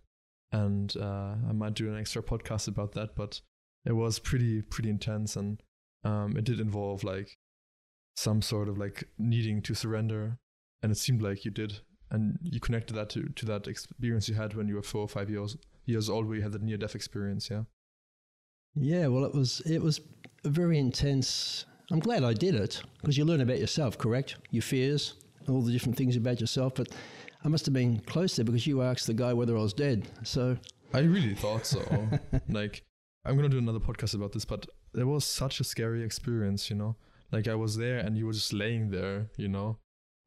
[0.51, 3.15] and uh, I might do an extra podcast about that.
[3.15, 3.41] But
[3.85, 5.61] it was pretty pretty intense, and
[6.03, 7.37] um, it did involve like
[8.15, 10.37] some sort of like needing to surrender,
[10.81, 11.79] and it seemed like you did,
[12.11, 15.09] and you connected that to to that experience you had when you were four or
[15.09, 17.49] five years years old, where you had that near death experience.
[17.49, 17.63] Yeah.
[18.75, 20.01] Yeah, well, it was it was
[20.45, 21.65] very intense.
[21.91, 24.37] I'm glad I did it because you learn about yourself, correct?
[24.51, 25.15] Your fears,
[25.47, 26.75] all the different things about yourself.
[26.75, 26.89] But
[27.43, 30.07] I must have been close there because you asked the guy whether I was dead.
[30.23, 30.57] So
[30.93, 31.81] I really thought so.
[32.49, 32.83] like
[33.25, 36.75] I'm gonna do another podcast about this, but it was such a scary experience, you
[36.75, 36.95] know.
[37.31, 39.77] Like I was there and you were just laying there, you know,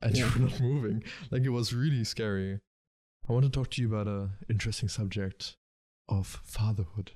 [0.02, 0.26] and yeah.
[0.26, 1.04] you were not moving.
[1.30, 2.58] Like it was really scary.
[3.28, 5.56] I want to talk to you about a interesting subject
[6.08, 7.12] of fatherhood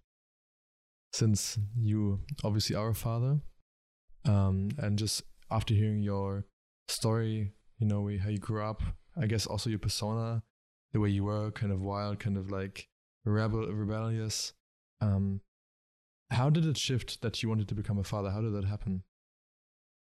[1.12, 3.40] since you obviously are a father,
[4.24, 6.44] um, and just after hearing your
[6.88, 8.82] story, you know, how you grew up,
[9.20, 10.42] I guess also your persona,
[10.92, 12.88] the way you were, kind of wild, kind of like
[13.24, 14.52] rebel, rebellious.
[15.00, 15.40] Um,
[16.30, 18.30] how did it shift that you wanted to become a father?
[18.30, 19.02] How did that happen?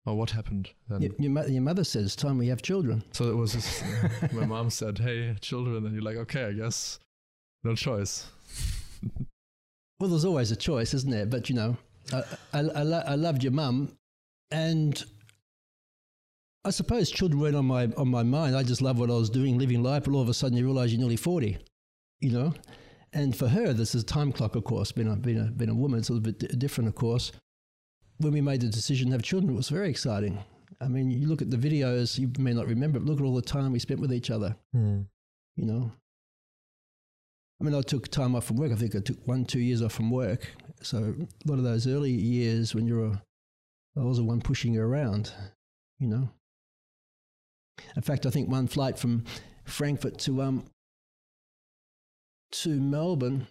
[0.07, 1.03] Or what happened then?
[1.03, 3.05] Your, your, your mother says, it's time we have children.
[3.13, 3.85] So it was just,
[4.33, 5.85] my mom said, hey, children.
[5.85, 6.99] And you're like, okay, I guess
[7.63, 8.27] no choice.
[10.01, 11.27] Well, there's always a choice, isn't there?
[11.27, 11.77] But you know,
[12.13, 13.97] I, I, I, lo- I loved your mum,
[14.51, 15.03] and
[16.65, 18.57] I suppose children weren't on my on my mind.
[18.57, 20.05] I just loved what I was doing, living life.
[20.05, 21.59] But all of a sudden, you realise you're nearly forty,
[22.21, 22.55] you know.
[23.13, 24.93] And for her, this is a time clock, of course.
[24.93, 27.33] Being a being a being a woman, it's a little bit different, of course.
[28.19, 30.39] When we made the decision to have children, it was very exciting.
[30.81, 33.35] I mean, you look at the videos, you may not remember, but look at all
[33.35, 34.55] the time we spent with each other.
[34.77, 35.07] Mm.
[35.57, 35.93] You know,
[37.61, 38.73] I mean, I took time off from work.
[38.73, 40.47] I think I took one, two years off from work.
[40.83, 43.23] So a lot of those early years when you're, a,
[43.97, 45.33] I was the one pushing you around,
[45.99, 46.29] you know.
[47.97, 49.25] In fact, I think one flight from
[49.65, 50.65] Frankfurt to um
[52.51, 53.47] to Melbourne.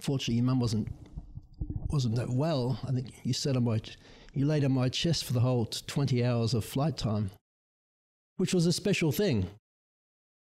[0.00, 0.88] Fortunately, your mum wasn't
[1.90, 2.80] wasn't that well.
[2.86, 3.80] I think you sat on my
[4.32, 7.30] you laid on my chest for the whole twenty hours of flight time,
[8.36, 9.46] which was a special thing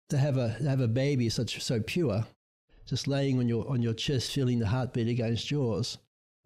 [0.10, 2.26] to have a to have a baby such so pure,
[2.86, 5.98] just laying on your on your chest, feeling the heartbeat against yours.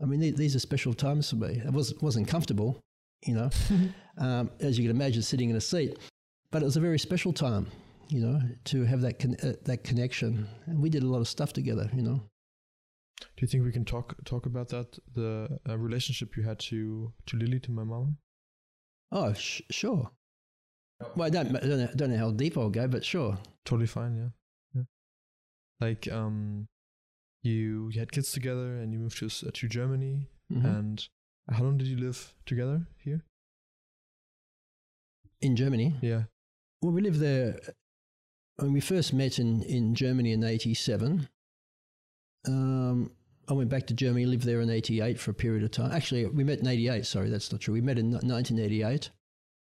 [0.02, 1.62] I mean, these are special times for me.
[1.66, 2.80] It was wasn't comfortable,
[3.26, 3.50] you know,
[4.18, 5.98] um, as you can imagine, sitting in a seat,
[6.52, 7.68] but it was a very special time,
[8.10, 10.48] you know, to have that con- uh, that connection.
[10.66, 12.22] And we did a lot of stuff together, you know.
[13.22, 17.14] Do you think we can talk talk about that the uh, relationship you had to
[17.28, 18.18] to Lily to my mom?
[19.12, 20.12] Oh, sh- sure.
[21.16, 23.38] Well, I don't, I don't, know, don't know how deep I'll go, but sure.
[23.66, 24.82] Totally fine, yeah.
[24.82, 24.84] yeah.
[25.80, 26.68] Like, um,
[27.42, 30.28] you, you had kids together and you moved to, uh, to Germany.
[30.52, 30.66] Mm-hmm.
[30.66, 31.08] And
[31.52, 33.24] how long did you live together here?
[35.42, 35.96] In Germany?
[36.02, 36.24] Yeah.
[36.82, 37.60] Well, we lived there
[38.58, 41.28] when we first met in, in Germany in 87.
[42.48, 43.12] Um,
[43.48, 45.92] I went back to Germany, lived there in 88 for a period of time.
[45.92, 47.74] Actually, we met in 88, sorry, that's not true.
[47.74, 49.10] We met in 1988.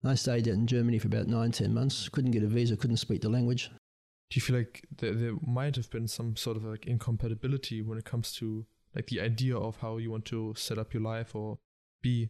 [0.03, 2.09] I stayed out in Germany for about nine, ten months.
[2.09, 3.69] Couldn't get a visa, couldn't speak the language.
[4.29, 7.97] Do you feel like there, there might have been some sort of like incompatibility when
[7.97, 11.35] it comes to like the idea of how you want to set up your life
[11.35, 11.59] or
[12.01, 12.29] be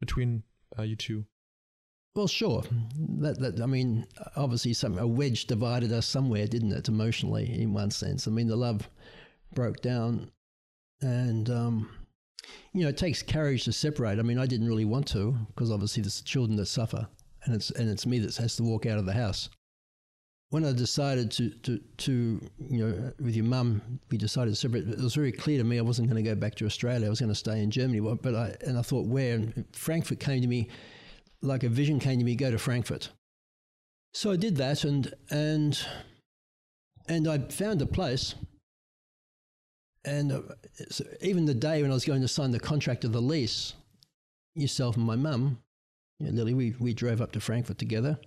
[0.00, 0.42] between
[0.78, 1.24] uh, you two?
[2.14, 2.62] Well, sure.
[3.20, 6.88] That, that I mean, obviously, some a wedge divided us somewhere, didn't it?
[6.88, 8.26] Emotionally, in one sense.
[8.26, 8.90] I mean, the love
[9.54, 10.30] broke down,
[11.00, 11.88] and um,
[12.72, 14.18] you know, it takes courage to separate.
[14.18, 17.06] I mean, I didn't really want to because obviously there's children that suffer,
[17.44, 19.48] and it's and it's me that has to walk out of the house.
[20.50, 24.88] When I decided to to to you know with your mum, we decided to separate.
[24.88, 27.06] It was very clear to me I wasn't going to go back to Australia.
[27.06, 28.00] I was going to stay in Germany.
[28.00, 30.68] But I and I thought where and Frankfurt came to me
[31.40, 32.34] like a vision came to me.
[32.34, 33.10] Go to Frankfurt.
[34.14, 35.78] So I did that, and and
[37.08, 38.34] And I found a place.
[40.04, 40.40] And uh,
[40.90, 43.74] so even the day when I was going to sign the contract of the lease,
[44.54, 45.58] yourself and my mum,
[46.18, 48.18] you know, Lily, we, we drove up to Frankfurt together.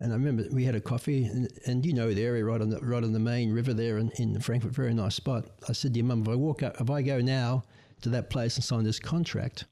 [0.00, 2.70] And I remember we had a coffee, and, and you know the area right on
[2.70, 5.44] the right on the main river there in, in Frankfurt, very nice spot.
[5.68, 7.64] I said to your mum, if I walk up, if I go now
[8.00, 9.66] to that place and sign this contract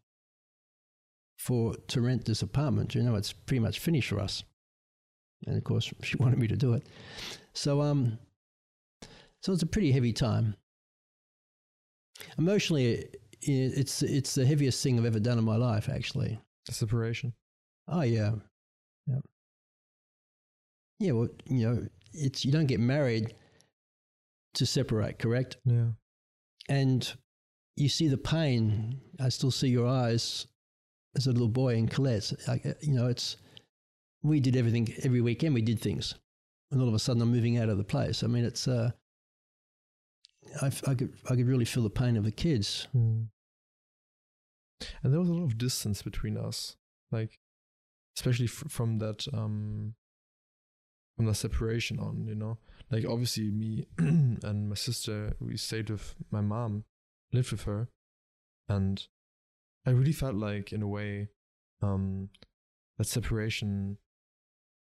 [1.39, 4.45] for to rent this apartment, you know, it's pretty much finished for us.
[5.47, 6.87] And of course, she wanted me to do it.
[7.55, 8.19] So um,
[9.43, 10.57] so it's a pretty heavy time.
[12.39, 13.07] Emotionally,
[13.43, 16.39] it's it's the heaviest thing I've ever done in my life, actually.
[16.67, 17.33] The separation.
[17.87, 18.33] Oh yeah,
[19.07, 19.21] yeah.
[21.01, 23.35] Yeah, well, you know, it's you don't get married
[24.55, 25.57] to separate, correct?
[25.65, 25.87] Yeah.
[26.69, 27.11] And
[27.77, 29.01] you see the pain.
[29.21, 30.47] I still see your eyes
[31.17, 32.35] as a little boy in Colette's.
[32.49, 33.37] I, you know, it's
[34.23, 35.55] we did everything every weekend.
[35.55, 36.15] We did things,
[36.71, 38.25] and all of a sudden I'm moving out of the place.
[38.25, 38.91] I mean, it's uh,
[40.61, 42.89] I, I could I could really feel the pain of the kids.
[42.97, 43.29] Mm.
[45.03, 46.77] And there was a lot of distance between us,
[47.11, 47.39] like
[48.17, 49.95] especially f- from that um
[51.17, 52.59] from the separation on, you know.
[52.91, 56.85] Like obviously me and my sister, we stayed with my mom,
[57.33, 57.89] lived with her,
[58.69, 59.05] and
[59.87, 61.29] I really felt like in a way,
[61.83, 62.29] um,
[62.99, 63.99] that separation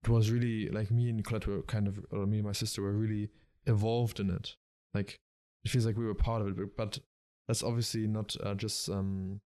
[0.05, 2.83] it was really like me and Colette were kind of or me and my sister
[2.83, 3.31] were really
[3.67, 4.57] evolved in it.
[4.93, 5.19] Like
[5.65, 6.99] it feels like we were part of it, but,
[7.47, 9.41] that's obviously not uh, just um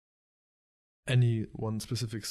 [1.07, 2.23] any one specific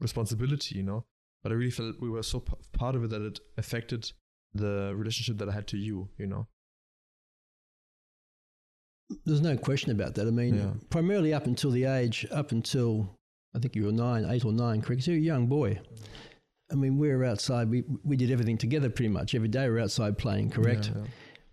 [0.00, 1.04] responsibility, you know.
[1.42, 4.12] But I really felt we were so p- part of it that it affected
[4.54, 6.46] the relationship that I had to you, you know.
[9.24, 10.26] There's no question about that.
[10.26, 10.74] I mean, Yeah.
[10.90, 13.16] primarily up until the age, up until
[13.54, 15.02] I think you were nine, eight or nine, correct?
[15.04, 15.80] So you're a young boy.
[16.70, 17.70] I mean, we were outside.
[17.70, 19.64] We we did everything together pretty much every day.
[19.68, 20.92] We were outside playing, correct?
[20.94, 21.08] Yeah, yeah.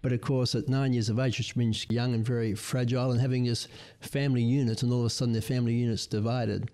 [0.06, 3.20] But of course, at nine years of age, which means young and very fragile, and
[3.20, 3.68] having this
[4.02, 6.70] family unit, and all of a sudden their family unit's divided.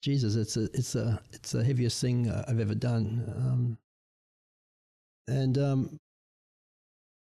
[0.00, 3.24] Jesus, it's a it's a it's the heaviest thing uh, I've ever done.
[3.36, 3.78] Um,
[5.26, 5.98] and um,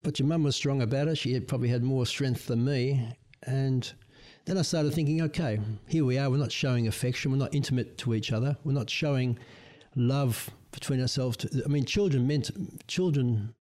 [0.02, 1.20] but your mum was strong about it.
[1.20, 3.16] She had probably had more strength than me.
[3.44, 3.94] And
[4.46, 6.32] then I started thinking, okay, here we are.
[6.32, 7.30] We're not showing affection.
[7.30, 8.58] We're not intimate to each other.
[8.64, 9.38] We're not showing
[9.96, 11.38] love between ourselves.
[11.38, 12.50] To, I mean, children meant
[12.88, 13.54] children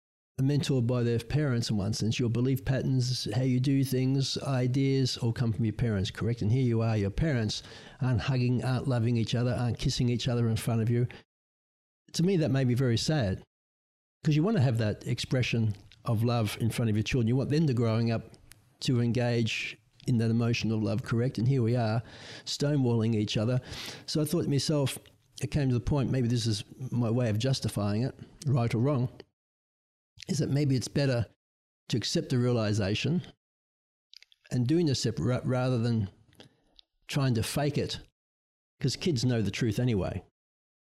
[0.41, 2.19] mentored by their parents in one sense.
[2.19, 6.43] Your belief patterns, how you do things, ideas, all come from your parents, correct?
[6.43, 7.63] And here you are, your parents
[8.01, 11.07] aren't hugging, aren't loving each other, aren't kissing each other in front of you.
[12.13, 13.41] To me, that may be very sad
[14.21, 17.27] because you want to have that expression of love in front of your children.
[17.27, 18.33] You want them to growing up
[18.81, 21.39] to engage in that emotion of love, correct?
[21.39, 22.01] And here we are,
[22.45, 23.59] stonewalling each other.
[24.05, 24.99] So I thought to myself,
[25.41, 28.79] it came to the point, maybe this is my way of justifying it, right or
[28.79, 29.09] wrong,
[30.27, 31.25] is that maybe it's better
[31.89, 33.21] to accept the realization
[34.51, 36.09] and doing the separate rather than
[37.07, 37.99] trying to fake it.
[38.77, 40.23] Because kids know the truth anyway.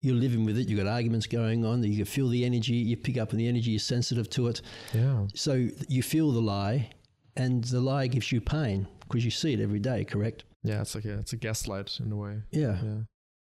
[0.01, 2.97] You're living with it, you've got arguments going on, you can feel the energy, you
[2.97, 4.61] pick up on the energy, you're sensitive to it.
[4.93, 5.27] Yeah.
[5.35, 6.91] So you feel the lie,
[7.37, 10.45] and the lie gives you pain because you see it every day, correct?
[10.63, 12.43] Yeah, it's like a it's a gaslight in a way.
[12.51, 12.79] Yeah.
[12.83, 12.99] Yeah.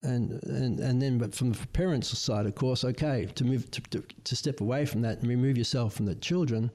[0.06, 3.80] And, and and then, but from the parents' side, of course, okay, to move to,
[3.90, 6.70] to, to step away from that and remove yourself from the children.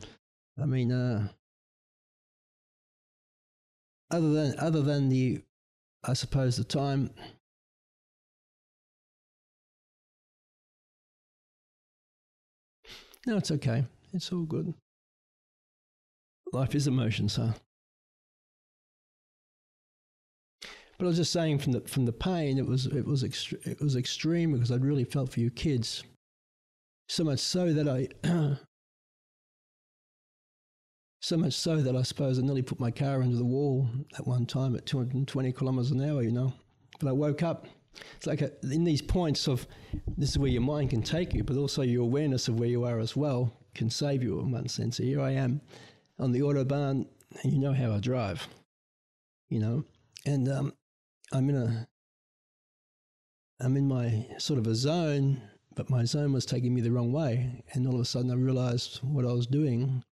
[0.62, 1.30] I mean, uh,
[4.12, 5.41] other than other than the,
[6.04, 7.10] I suppose the time.
[13.26, 13.86] No, it's okay.
[14.13, 14.74] It's all good.
[16.52, 17.54] Life is emotions, huh?
[21.02, 23.66] But I was just saying from the from the pain, it was it was extre-
[23.66, 26.04] it was extreme because I'd really felt for you kids.
[27.10, 28.08] So much so that I,
[31.24, 34.28] so much so that I suppose I nearly put my car into the wall at
[34.28, 36.22] one time at 220 kilometers an hour.
[36.22, 36.54] You know,
[37.00, 37.66] but I woke up.
[38.18, 39.66] It's like a, in these points of
[40.18, 42.84] this is where your mind can take you, but also your awareness of where you
[42.84, 44.98] are as well can save you in one sense.
[44.98, 45.62] So here I am
[46.20, 47.08] on the autobahn,
[47.42, 48.48] and you know how I drive.
[49.50, 49.86] You know,
[50.28, 50.74] and um,
[51.32, 51.88] I'm in a
[53.60, 55.41] I'm in my sort of a zone,
[55.76, 57.63] but my zone was taking me the wrong way.
[57.74, 60.04] And all of a sudden I realized what I was doing.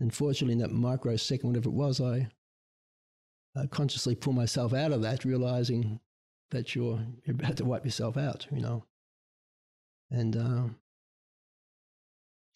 [0.00, 2.28] And fortunately in that microsecond, whatever it was, I,
[3.56, 6.00] I consciously pull myself out of that, realizing
[6.50, 8.84] that you're you're about to wipe yourself out, you know.
[10.10, 10.64] And uh,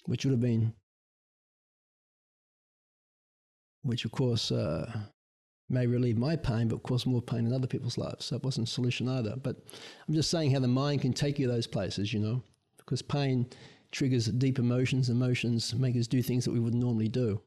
[0.06, 0.74] which would have been
[3.82, 4.90] which of course uh,
[5.68, 8.26] may relieve my pain, but cause more pain in other people's lives.
[8.26, 9.36] So it wasn't a solution either.
[9.36, 9.56] But
[10.06, 12.42] I'm just saying how the mind can take you to those places, you know,
[12.78, 13.46] because pain
[13.92, 15.08] triggers deep emotions.
[15.08, 17.40] Emotions make us do things that we wouldn't normally do.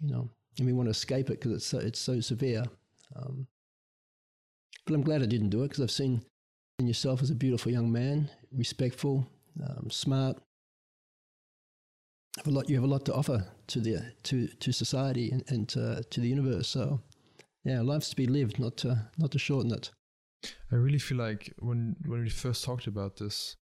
[0.00, 2.64] You know, and we want to escape it because it's so, it's so severe.
[3.16, 3.46] Um,
[4.86, 6.24] but I'm glad I didn't do it because I've seen
[6.78, 9.26] in yourself as a beautiful young man, respectful,
[9.62, 10.38] um, smart.
[12.38, 12.68] Have a lot.
[12.68, 16.20] You have a lot to offer to the to to society and, and to, to
[16.20, 16.68] the universe.
[16.68, 17.00] So,
[17.64, 19.90] yeah, life's to be lived, not to not to shorten it.
[20.72, 23.56] I really feel like when when we first talked about this,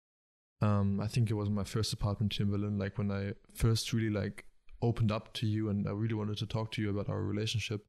[0.60, 2.78] um, I think it was my first apartment in Berlin.
[2.78, 4.44] Like when I first really like
[4.82, 7.84] opened up to you and I really wanted to talk to you about our relationship.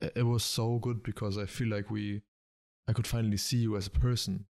[0.00, 2.22] It, was so good because I feel like we,
[2.86, 4.46] I could finally see you as a person.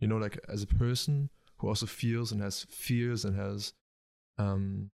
[0.00, 3.74] You know, like as a person who also feels and has fears and has,
[4.38, 4.90] um,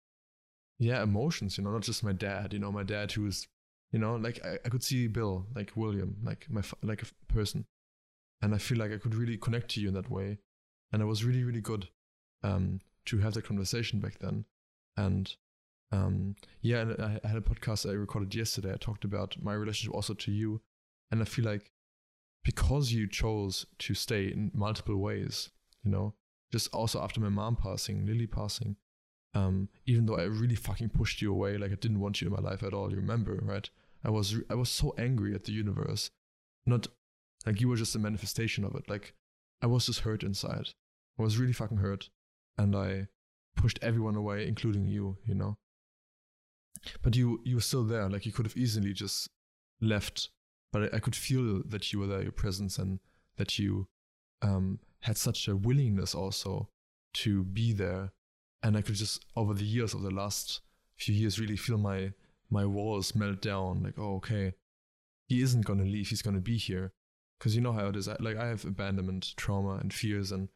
[0.78, 1.58] yeah, emotions.
[1.58, 2.54] You know, not just my dad.
[2.54, 3.46] You know, my dad who is,
[3.94, 7.64] you know, like I, I could see Bill, like William, like my like a person
[8.44, 10.36] and I feel like I could really connect to you in that way.
[10.92, 11.88] And it was really, really good
[12.42, 14.44] um, to have that conversation back then.
[14.98, 15.34] And
[15.90, 18.72] um, yeah, and I had a podcast I recorded yesterday.
[18.74, 20.60] I talked about my relationship also to you,
[21.10, 21.70] and I feel like
[22.44, 25.48] because you chose to stay in multiple ways,
[25.82, 26.12] you know,
[26.52, 28.76] just also after my mom passing, Lily passing,
[29.34, 32.34] um, even though I really fucking pushed you away, like I didn't want you in
[32.34, 32.90] my life at all.
[32.90, 33.68] You remember, right?
[34.04, 36.10] I was I was so angry at the universe,
[36.66, 36.88] not
[37.46, 38.88] like you were just a manifestation of it.
[38.88, 39.14] Like
[39.62, 40.68] I was just hurt inside.
[41.18, 42.10] I was really fucking hurt.
[42.58, 43.08] And I
[43.56, 45.56] pushed everyone away, including you, you know.
[47.02, 48.08] But you you were still there.
[48.08, 49.28] Like you could have easily just
[49.80, 50.28] left.
[50.72, 53.00] But I, I could feel that you were there, your presence and
[53.36, 53.88] that you
[54.42, 56.68] um, had such a willingness also
[57.14, 58.12] to be there.
[58.62, 60.60] And I could just over the years of the last
[60.96, 62.12] few years really feel my
[62.54, 63.82] my walls melt down.
[63.82, 64.54] Like, oh okay,
[65.28, 66.92] he isn't gonna leave, he's gonna be here
[67.38, 68.08] because you know how it is.
[68.20, 70.48] Like I have abandonment trauma and fears, and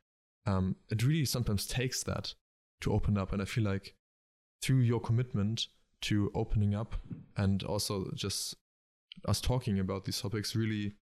[0.47, 2.35] um, it really sometimes takes that
[2.81, 3.33] to open up.
[3.33, 3.95] And I feel like
[4.63, 5.67] through your commitment
[6.01, 6.95] to opening up
[7.37, 8.55] and also just
[9.27, 10.95] us talking about these topics really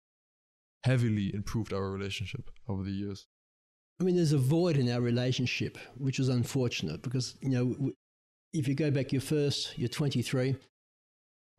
[0.85, 3.27] heavily improved our relationship over the years.
[4.01, 7.93] I mean, there's a void in our relationship, which was unfortunate because, you know,
[8.53, 10.57] if you go back your first, you're 23,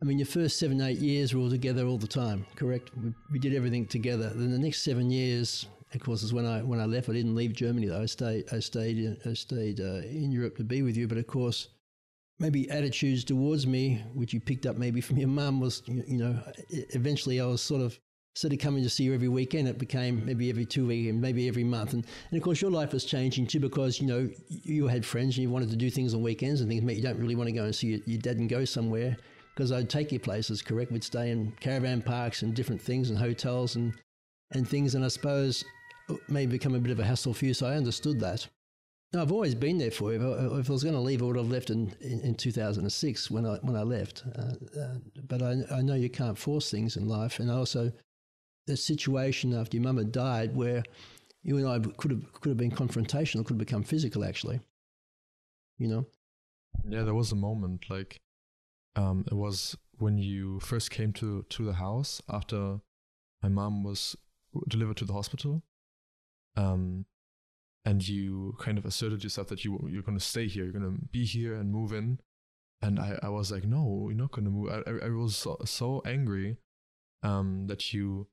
[0.00, 2.90] I mean, your first seven, eight years were all together all the time, correct?
[3.02, 4.30] We, we did everything together.
[4.32, 7.08] Then the next seven years, of course, is when I when I left.
[7.08, 8.02] I didn't leave Germany though.
[8.02, 11.08] I stayed I stayed I stayed uh, in Europe to be with you.
[11.08, 11.68] But of course,
[12.38, 16.38] maybe attitudes towards me, which you picked up maybe from your mum, was you, know.
[16.68, 17.98] Eventually, I was sort of
[18.36, 21.20] instead of coming to see you every weekend, it became maybe every two weeks and
[21.20, 21.92] maybe every month.
[21.92, 25.34] And, and of course, your life was changing too because, you know, you had friends
[25.34, 26.84] and you wanted to do things on weekends and things.
[26.84, 29.16] Maybe you don't really want to go and see your, your dad and go somewhere
[29.58, 30.92] because I'd take you places, correct?
[30.92, 33.92] We'd stay in caravan parks and different things and hotels and,
[34.52, 34.94] and things.
[34.94, 35.64] And I suppose
[36.08, 37.52] it may become a bit of a hassle for you.
[37.52, 38.46] So I understood that.
[39.12, 40.32] Now, I've always been there for you.
[40.60, 43.46] If I, was going to leave, I would have left in, in, in 2006 when
[43.46, 44.22] I, when I left.
[44.38, 44.94] Uh, uh,
[45.26, 47.40] but I, I know you can't force things in life.
[47.40, 47.90] And also,
[48.68, 50.84] the situation after your mum had died where
[51.42, 54.60] you and I could have, could have been confrontational, could have become physical, actually.
[55.78, 56.06] You know?
[56.88, 58.20] Yeah, there was a moment like
[58.98, 62.80] um, it was when you first came to to the house after
[63.42, 64.16] my mom was
[64.66, 65.62] delivered to the hospital.
[66.56, 67.06] Um,
[67.84, 70.96] and you kind of asserted yourself that you you're going to stay here, you're going
[70.96, 72.18] to be here and move in.
[72.82, 74.70] And I, I was like, no, you're not going to move.
[74.70, 76.58] I, I was so, so angry
[77.22, 78.28] um, that you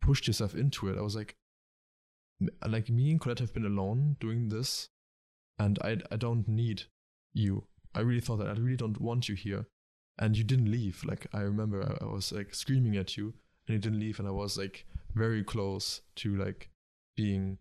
[0.00, 0.98] pushed yourself into it.
[0.98, 1.36] I was like,
[2.66, 4.88] like me and Colette have been alone doing this,
[5.58, 6.84] and I I don't need
[7.32, 7.64] you.
[7.94, 9.66] I really thought that I really don't want you here
[10.20, 11.02] and you didn't leave.
[11.04, 13.32] Like I remember, I, was like screaming at you,
[13.66, 16.68] and you didn't leave, and I was like very close to like
[17.16, 17.58] being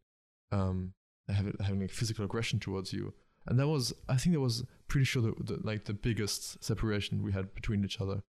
[0.51, 0.93] um
[1.27, 3.13] having, having like physical aggression towards you,
[3.47, 7.23] and that was I think that was pretty sure the, the like the biggest separation
[7.23, 8.21] we had between each other,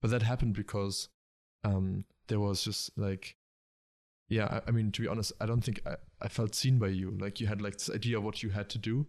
[0.00, 1.08] but that happened because
[1.62, 3.36] um there was just like
[4.30, 6.88] yeah I, I mean to be honest I don't think I, I felt seen by
[6.88, 7.16] you.
[7.20, 9.06] Like you had like this idea of what you had to do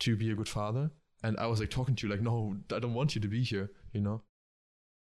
[0.00, 0.90] to be a good father
[1.24, 3.42] and I was like talking to you like, no, I don't want you to be
[3.42, 4.22] here, you know.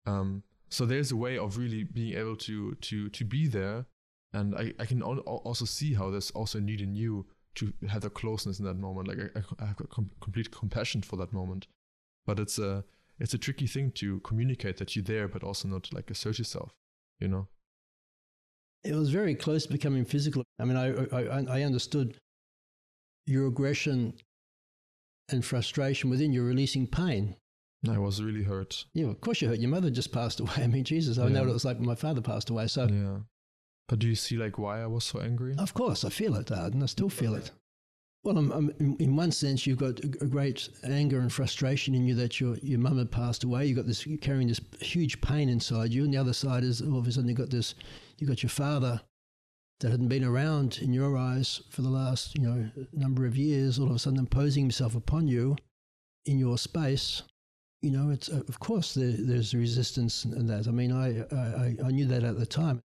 [0.05, 3.85] Um, so there's a way of really being able to to to be there,
[4.33, 8.01] and I I can also see how there's also a need in you to have
[8.01, 9.09] the closeness in that moment.
[9.09, 11.67] Like I, I have com- complete compassion for that moment,
[12.25, 12.85] but it's a
[13.19, 16.71] it's a tricky thing to communicate that you're there, but also not like assert yourself,
[17.19, 17.47] you know.
[18.85, 20.43] It was very close to becoming physical.
[20.57, 22.17] I mean, I I, I understood
[23.25, 24.13] your aggression
[25.29, 27.35] and frustration within you're releasing pain.
[27.89, 28.85] I was really hurt.
[28.93, 29.59] Yeah, of course you hurt.
[29.59, 30.51] Your mother just passed away.
[30.57, 31.29] I mean, Jesus, I yeah.
[31.29, 32.67] know what it was like when my father passed away.
[32.67, 33.19] So yeah.
[33.87, 35.55] But do you see like why I was so angry?
[35.57, 37.51] Of course, I feel it, Dad, and I still feel it.
[38.23, 42.05] Well, I'm, I'm, in, one sense, you've got a, a great anger and frustration in
[42.05, 43.67] you that your your mum had passed away.
[43.67, 46.81] You've got this you're carrying this huge pain inside you, and the other side is
[46.81, 47.75] all of a sudden you've got this
[48.17, 48.99] you've got your father
[49.79, 53.79] that hadn't been around in your eyes for the last you know number of years,
[53.79, 55.55] all of a sudden imposing himself upon you
[56.25, 57.23] in your space.
[57.81, 60.67] You know, it's uh, of course there, there's resistance and that.
[60.67, 62.81] I mean, I, I I knew that at the time.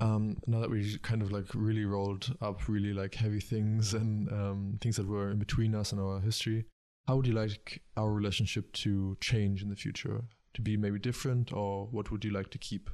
[0.00, 4.28] Um, now that we kind of like really rolled up really like heavy things and
[4.32, 6.64] um, things that were in between us and our history,
[7.06, 10.22] how would you like our relationship to change in the future?
[10.54, 12.90] To be maybe different, or what would you like to keep?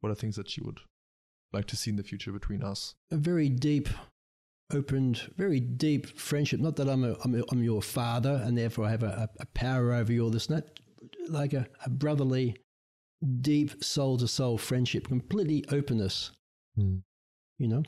[0.00, 0.80] What are things that you would
[1.52, 2.94] like to see in the future between us?
[3.10, 3.88] A very deep,
[4.72, 6.60] opened, very deep friendship.
[6.60, 9.46] Not that I'm, a, I'm, a, I'm your father and therefore I have a, a
[9.46, 10.64] power over you or this, not
[11.28, 12.56] like a, a brotherly,
[13.40, 16.32] deep soul to soul friendship, completely openness.
[16.78, 17.02] Mm.
[17.58, 17.82] You know,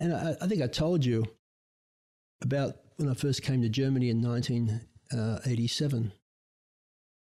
[0.00, 1.24] and I, I, think I told you
[2.40, 6.12] about when I first came to Germany in 1987.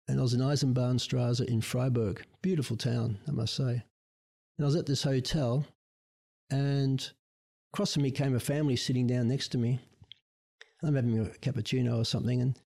[0.08, 3.84] And I was in Eisenbahnstraße in Freiburg, beautiful town, I must say.
[4.58, 5.66] And I was at this hotel,
[6.50, 7.12] and
[7.74, 9.80] across from me came a family sitting down next to me.
[10.84, 12.58] I'm having a cappuccino or something, and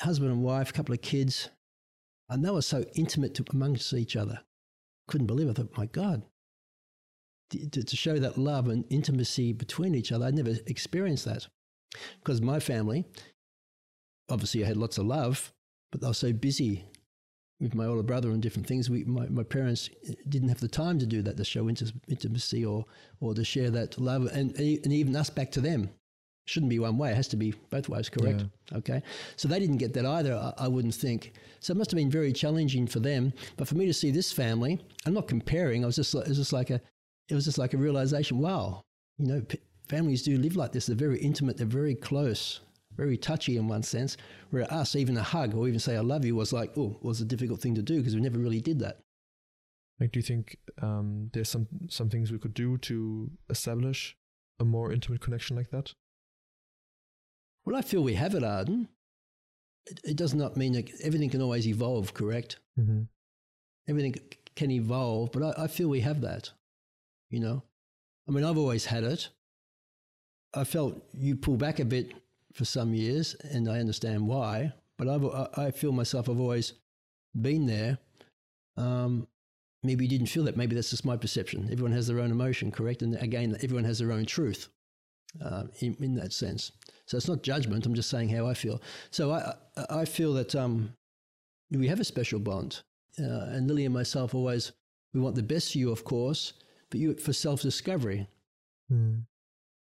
[0.00, 1.50] husband and wife, a couple of kids,
[2.28, 4.40] and they were so intimate to, amongst each other.
[5.06, 5.50] Couldn't believe it.
[5.50, 6.22] I thought, my God,
[7.50, 11.46] to, to show that love and intimacy between each other, I'd never experienced that.
[12.18, 13.04] Because my family,
[14.28, 15.52] obviously, I had lots of love,
[15.90, 16.84] but they were so busy
[17.60, 18.88] with my older brother and different things.
[18.88, 22.64] We, my, my parents eh, didn't have the time to do that, to show intimacy
[22.64, 22.84] or,
[23.20, 25.90] or to share that love, and, and even us back to them.
[26.46, 28.44] Shouldn't be one way, it has to be both ways, correct?
[28.70, 28.78] Yeah.
[28.78, 29.02] Okay.
[29.36, 31.34] So they didn't get that either, I, I, wouldn't think.
[31.60, 33.34] So it must have been very challenging for them.
[33.58, 36.38] But for me to see this family, I'm not comparing, I was just, it was
[36.38, 36.80] just like a,
[37.28, 38.80] it was just like a realization wow,
[39.18, 40.86] you know, p- families do live like this.
[40.86, 42.60] They're very intimate, they're very close
[42.98, 44.16] very touchy in one sense,
[44.50, 47.20] where us, even a hug or even say I love you was like, oh, was
[47.20, 48.98] a difficult thing to do because we never really did that.
[50.00, 54.16] Like, do you think um, there's some, some things we could do to establish
[54.60, 55.94] a more intimate connection like that?
[57.64, 58.88] Well, I feel we have it, Arden.
[59.86, 62.58] It, it does not mean that everything can always evolve, correct?
[62.78, 63.02] Mm-hmm.
[63.88, 64.14] Everything
[64.56, 66.50] can evolve, but I, I feel we have that,
[67.30, 67.62] you know?
[68.28, 69.28] I mean, I've always had it.
[70.52, 72.12] I felt you pull back a bit
[72.52, 74.72] for some years, and I understand why.
[74.96, 75.24] But I've,
[75.56, 76.74] I feel myself, I've always
[77.40, 77.98] been there.
[78.76, 79.28] Um,
[79.82, 80.56] maybe you didn't feel that.
[80.56, 81.68] Maybe that's just my perception.
[81.70, 83.02] Everyone has their own emotion, correct?
[83.02, 84.68] And again, everyone has their own truth
[85.44, 86.72] uh, in, in, that sense.
[87.06, 87.86] So it's not judgment.
[87.86, 88.80] I'm just saying how I feel.
[89.10, 89.54] So I,
[89.88, 90.92] I feel that um,
[91.70, 92.80] we have a special bond.
[93.20, 94.72] Uh, and Lily and myself always,
[95.12, 96.52] we want the best for you, of course,
[96.90, 98.26] but you for self discovery.
[98.92, 99.24] Mm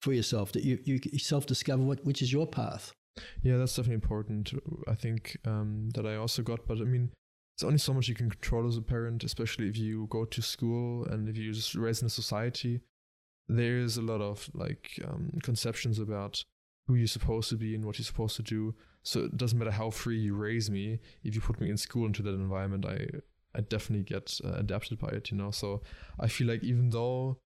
[0.02, 2.93] for yourself that you, you self discover what which is your path.
[3.41, 4.54] Yeah, that's definitely important.
[4.88, 7.12] I think um, that I also got, but I mean,
[7.56, 10.41] it's only so much you can control as a parent, especially if you go to
[10.41, 12.82] school and if you just raise in a society.
[13.50, 16.43] There is a lot of like um, conceptions about
[16.86, 18.76] who you're supposed to be and what you're supposed to do.
[19.04, 21.00] So it doesn't matter how free you raise me.
[21.24, 23.08] If you put me in school into that environment, I
[23.56, 25.32] I definitely get uh, adapted by it.
[25.32, 25.82] You know, so
[26.20, 27.39] I feel like even though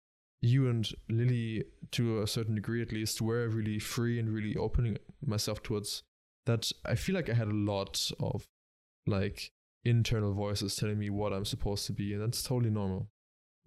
[0.41, 4.97] you and Lily, to a certain degree at least, were really free and really opening
[5.25, 6.03] myself towards
[6.45, 6.71] that.
[6.85, 8.45] I feel like I had a lot of
[9.05, 9.51] like
[9.83, 13.09] internal voices telling me what I'm supposed to be, and that's totally normal.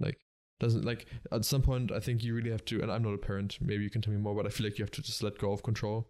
[0.01, 0.19] Like,
[0.61, 3.19] doesn't like at some point, I think you really have to, and I'm not a
[3.19, 5.23] parent, maybe you can tell me more, but I feel like you have to just
[5.23, 6.09] let go of control.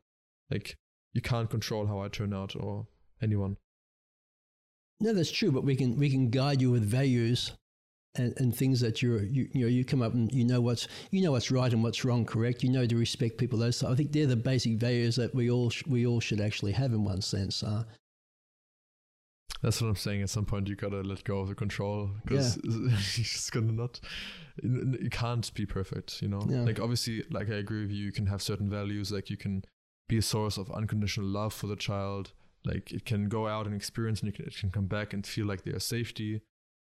[0.50, 0.76] Like,
[1.12, 2.86] you can't control how I turn out or
[3.22, 3.56] anyone.
[5.00, 7.52] No, that's true, but we can we can guide you with values
[8.16, 10.86] and, and things that you're you, you know you come up and you know what's
[11.10, 13.94] you know what's right and what's wrong correct you know to respect people those I
[13.94, 17.04] think they're the basic values that we all sh- we all should actually have in
[17.04, 17.84] one sense uh,
[19.62, 20.22] that's what I'm saying.
[20.22, 22.70] At some point, you gotta let go of the control because yeah.
[22.90, 24.00] you're just gonna not.
[24.62, 26.44] You can't be perfect, you know.
[26.48, 26.62] Yeah.
[26.62, 28.04] Like obviously, like I agree with you.
[28.04, 29.12] You can have certain values.
[29.12, 29.64] Like you can
[30.08, 32.32] be a source of unconditional love for the child.
[32.64, 35.46] Like it can go out and experience, and can, it can come back and feel
[35.46, 36.42] like they are safety.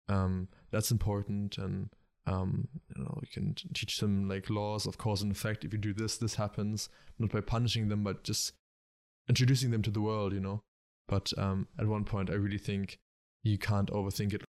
[0.07, 1.89] Um, that's important, and
[2.26, 5.65] um, you know, you can teach them like laws of cause and effect.
[5.65, 6.89] If you do this, this happens.
[7.19, 8.53] Not by punishing them, but just
[9.30, 10.34] introducing them to the world.
[10.34, 10.61] You know.
[11.07, 12.97] But um, at one point, I really think
[13.43, 14.43] you can't overthink it.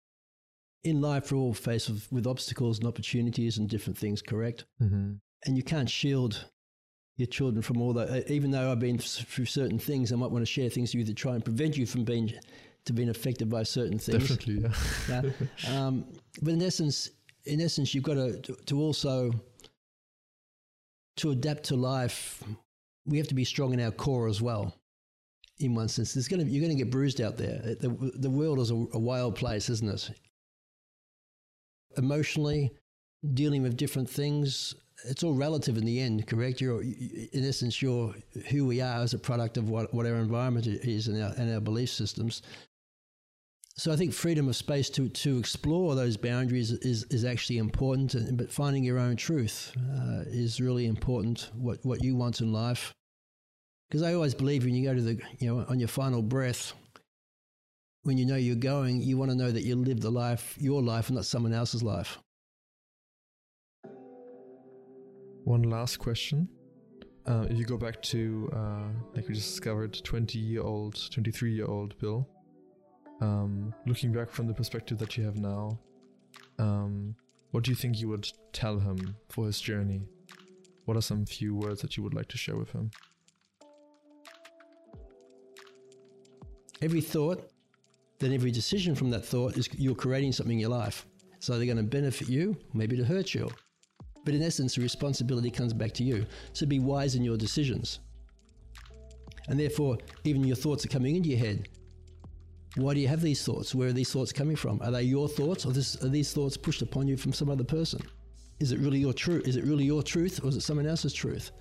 [0.84, 4.22] In life, we're all faced with, with obstacles and opportunities and different things.
[4.22, 4.66] Correct.
[4.82, 5.14] Mm-hmm.
[5.46, 6.46] And you can't shield
[7.18, 8.30] your children from all that.
[8.30, 11.14] Even though I've been through certain things, I might want to share things with you
[11.14, 12.34] to try and prevent you from being
[12.86, 14.30] to being affected by certain things.
[14.30, 14.70] Definitely,
[15.10, 15.22] yeah.
[15.64, 15.86] yeah.
[15.86, 16.06] Um,
[16.42, 17.10] but in essence,
[17.46, 19.32] in essence, you've got to to also
[21.18, 22.44] to adapt to life
[23.06, 24.76] we have to be strong in our core as well.
[25.60, 27.76] In one sense, there's going to you're going to get bruised out there.
[27.80, 30.10] The, the world is a, a wild place, isn't it?
[31.98, 32.72] Emotionally,
[33.34, 34.74] dealing with different things,
[35.06, 36.62] it's all relative in the end, correct?
[36.62, 38.16] You're, in essence, you're
[38.50, 41.54] who we are as a product of what, what our environment is and our, and
[41.54, 42.42] our belief systems.
[43.76, 48.38] So I think freedom of space to, to explore those boundaries is, is actually important,
[48.38, 52.94] but finding your own truth uh, is really important, what, what you want in life.
[53.90, 56.74] Because I always believe when you go to the, you know, on your final breath,
[58.04, 60.82] when you know you're going, you want to know that you live the life, your
[60.82, 62.18] life, and not someone else's life.
[65.44, 66.48] One last question.
[67.26, 71.54] Uh, if you go back to, uh, like we just discovered, 20 year old, 23
[71.54, 72.28] year old Bill,
[73.22, 75.80] um, looking back from the perspective that you have now,
[76.60, 77.16] um,
[77.52, 80.02] what do you think you would tell him for his journey?
[80.86, 82.92] What are some few words that you would like to share with him?
[86.82, 87.52] Every thought,
[88.20, 91.06] then every decision from that thought is you're creating something in your life.
[91.40, 93.50] So they're going to benefit you, maybe to hurt you.
[94.24, 96.26] But in essence, the responsibility comes back to you.
[96.54, 98.00] So be wise in your decisions.
[99.48, 101.68] And therefore, even your thoughts are coming into your head.
[102.76, 103.76] Why do you have these thoughts?
[103.76, 104.82] Where are these thoughts coming from?
[104.82, 107.66] Are they your thoughts, or this, are these thoughts pushed upon you from some other
[107.66, 108.02] person?
[108.62, 109.48] Is it really your truth?
[109.48, 111.52] Is it really your truth, or is it someone else's truth?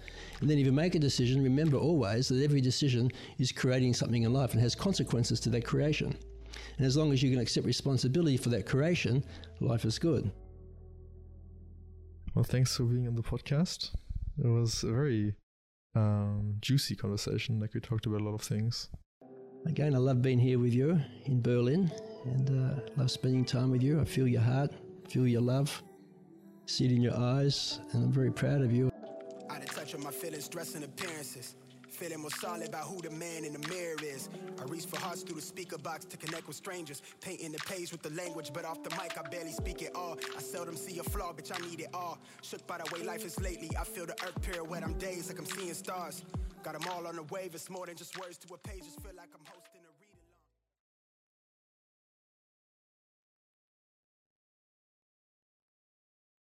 [0.40, 4.22] And then, if you make a decision, remember always that every decision is creating something
[4.22, 6.16] in life and has consequences to that creation.
[6.76, 9.24] And as long as you can accept responsibility for that creation,
[9.60, 10.30] life is good.
[12.34, 13.90] Well, thanks for being on the podcast.
[14.38, 15.34] It was a very
[15.96, 17.58] um, juicy conversation.
[17.58, 18.88] Like we talked about a lot of things.
[19.66, 21.92] Again, I love being here with you in Berlin
[22.24, 24.00] and uh, love spending time with you.
[24.00, 24.72] I feel your heart,
[25.08, 25.82] feel your love,
[26.66, 28.90] see it in your eyes, and I'm very proud of you.
[29.50, 31.56] Out of touch with my feelings, dressing appearances.
[31.88, 34.30] Feeling more solid about who the man in the mirror is.
[34.58, 37.02] I reach for hearts through the speaker box to connect with strangers.
[37.20, 40.16] Painting the page with the language, but off the mic I barely speak it all.
[40.36, 42.18] I seldom see a flaw, bitch, I need it all.
[42.42, 43.70] Shook by the way life is lately.
[43.78, 46.22] I feel the earth pirouette, I'm dazed like I'm seeing stars.
[46.62, 49.00] Got them all on the wave, it's more than just words to a page, just
[49.00, 49.69] feel like I'm hosting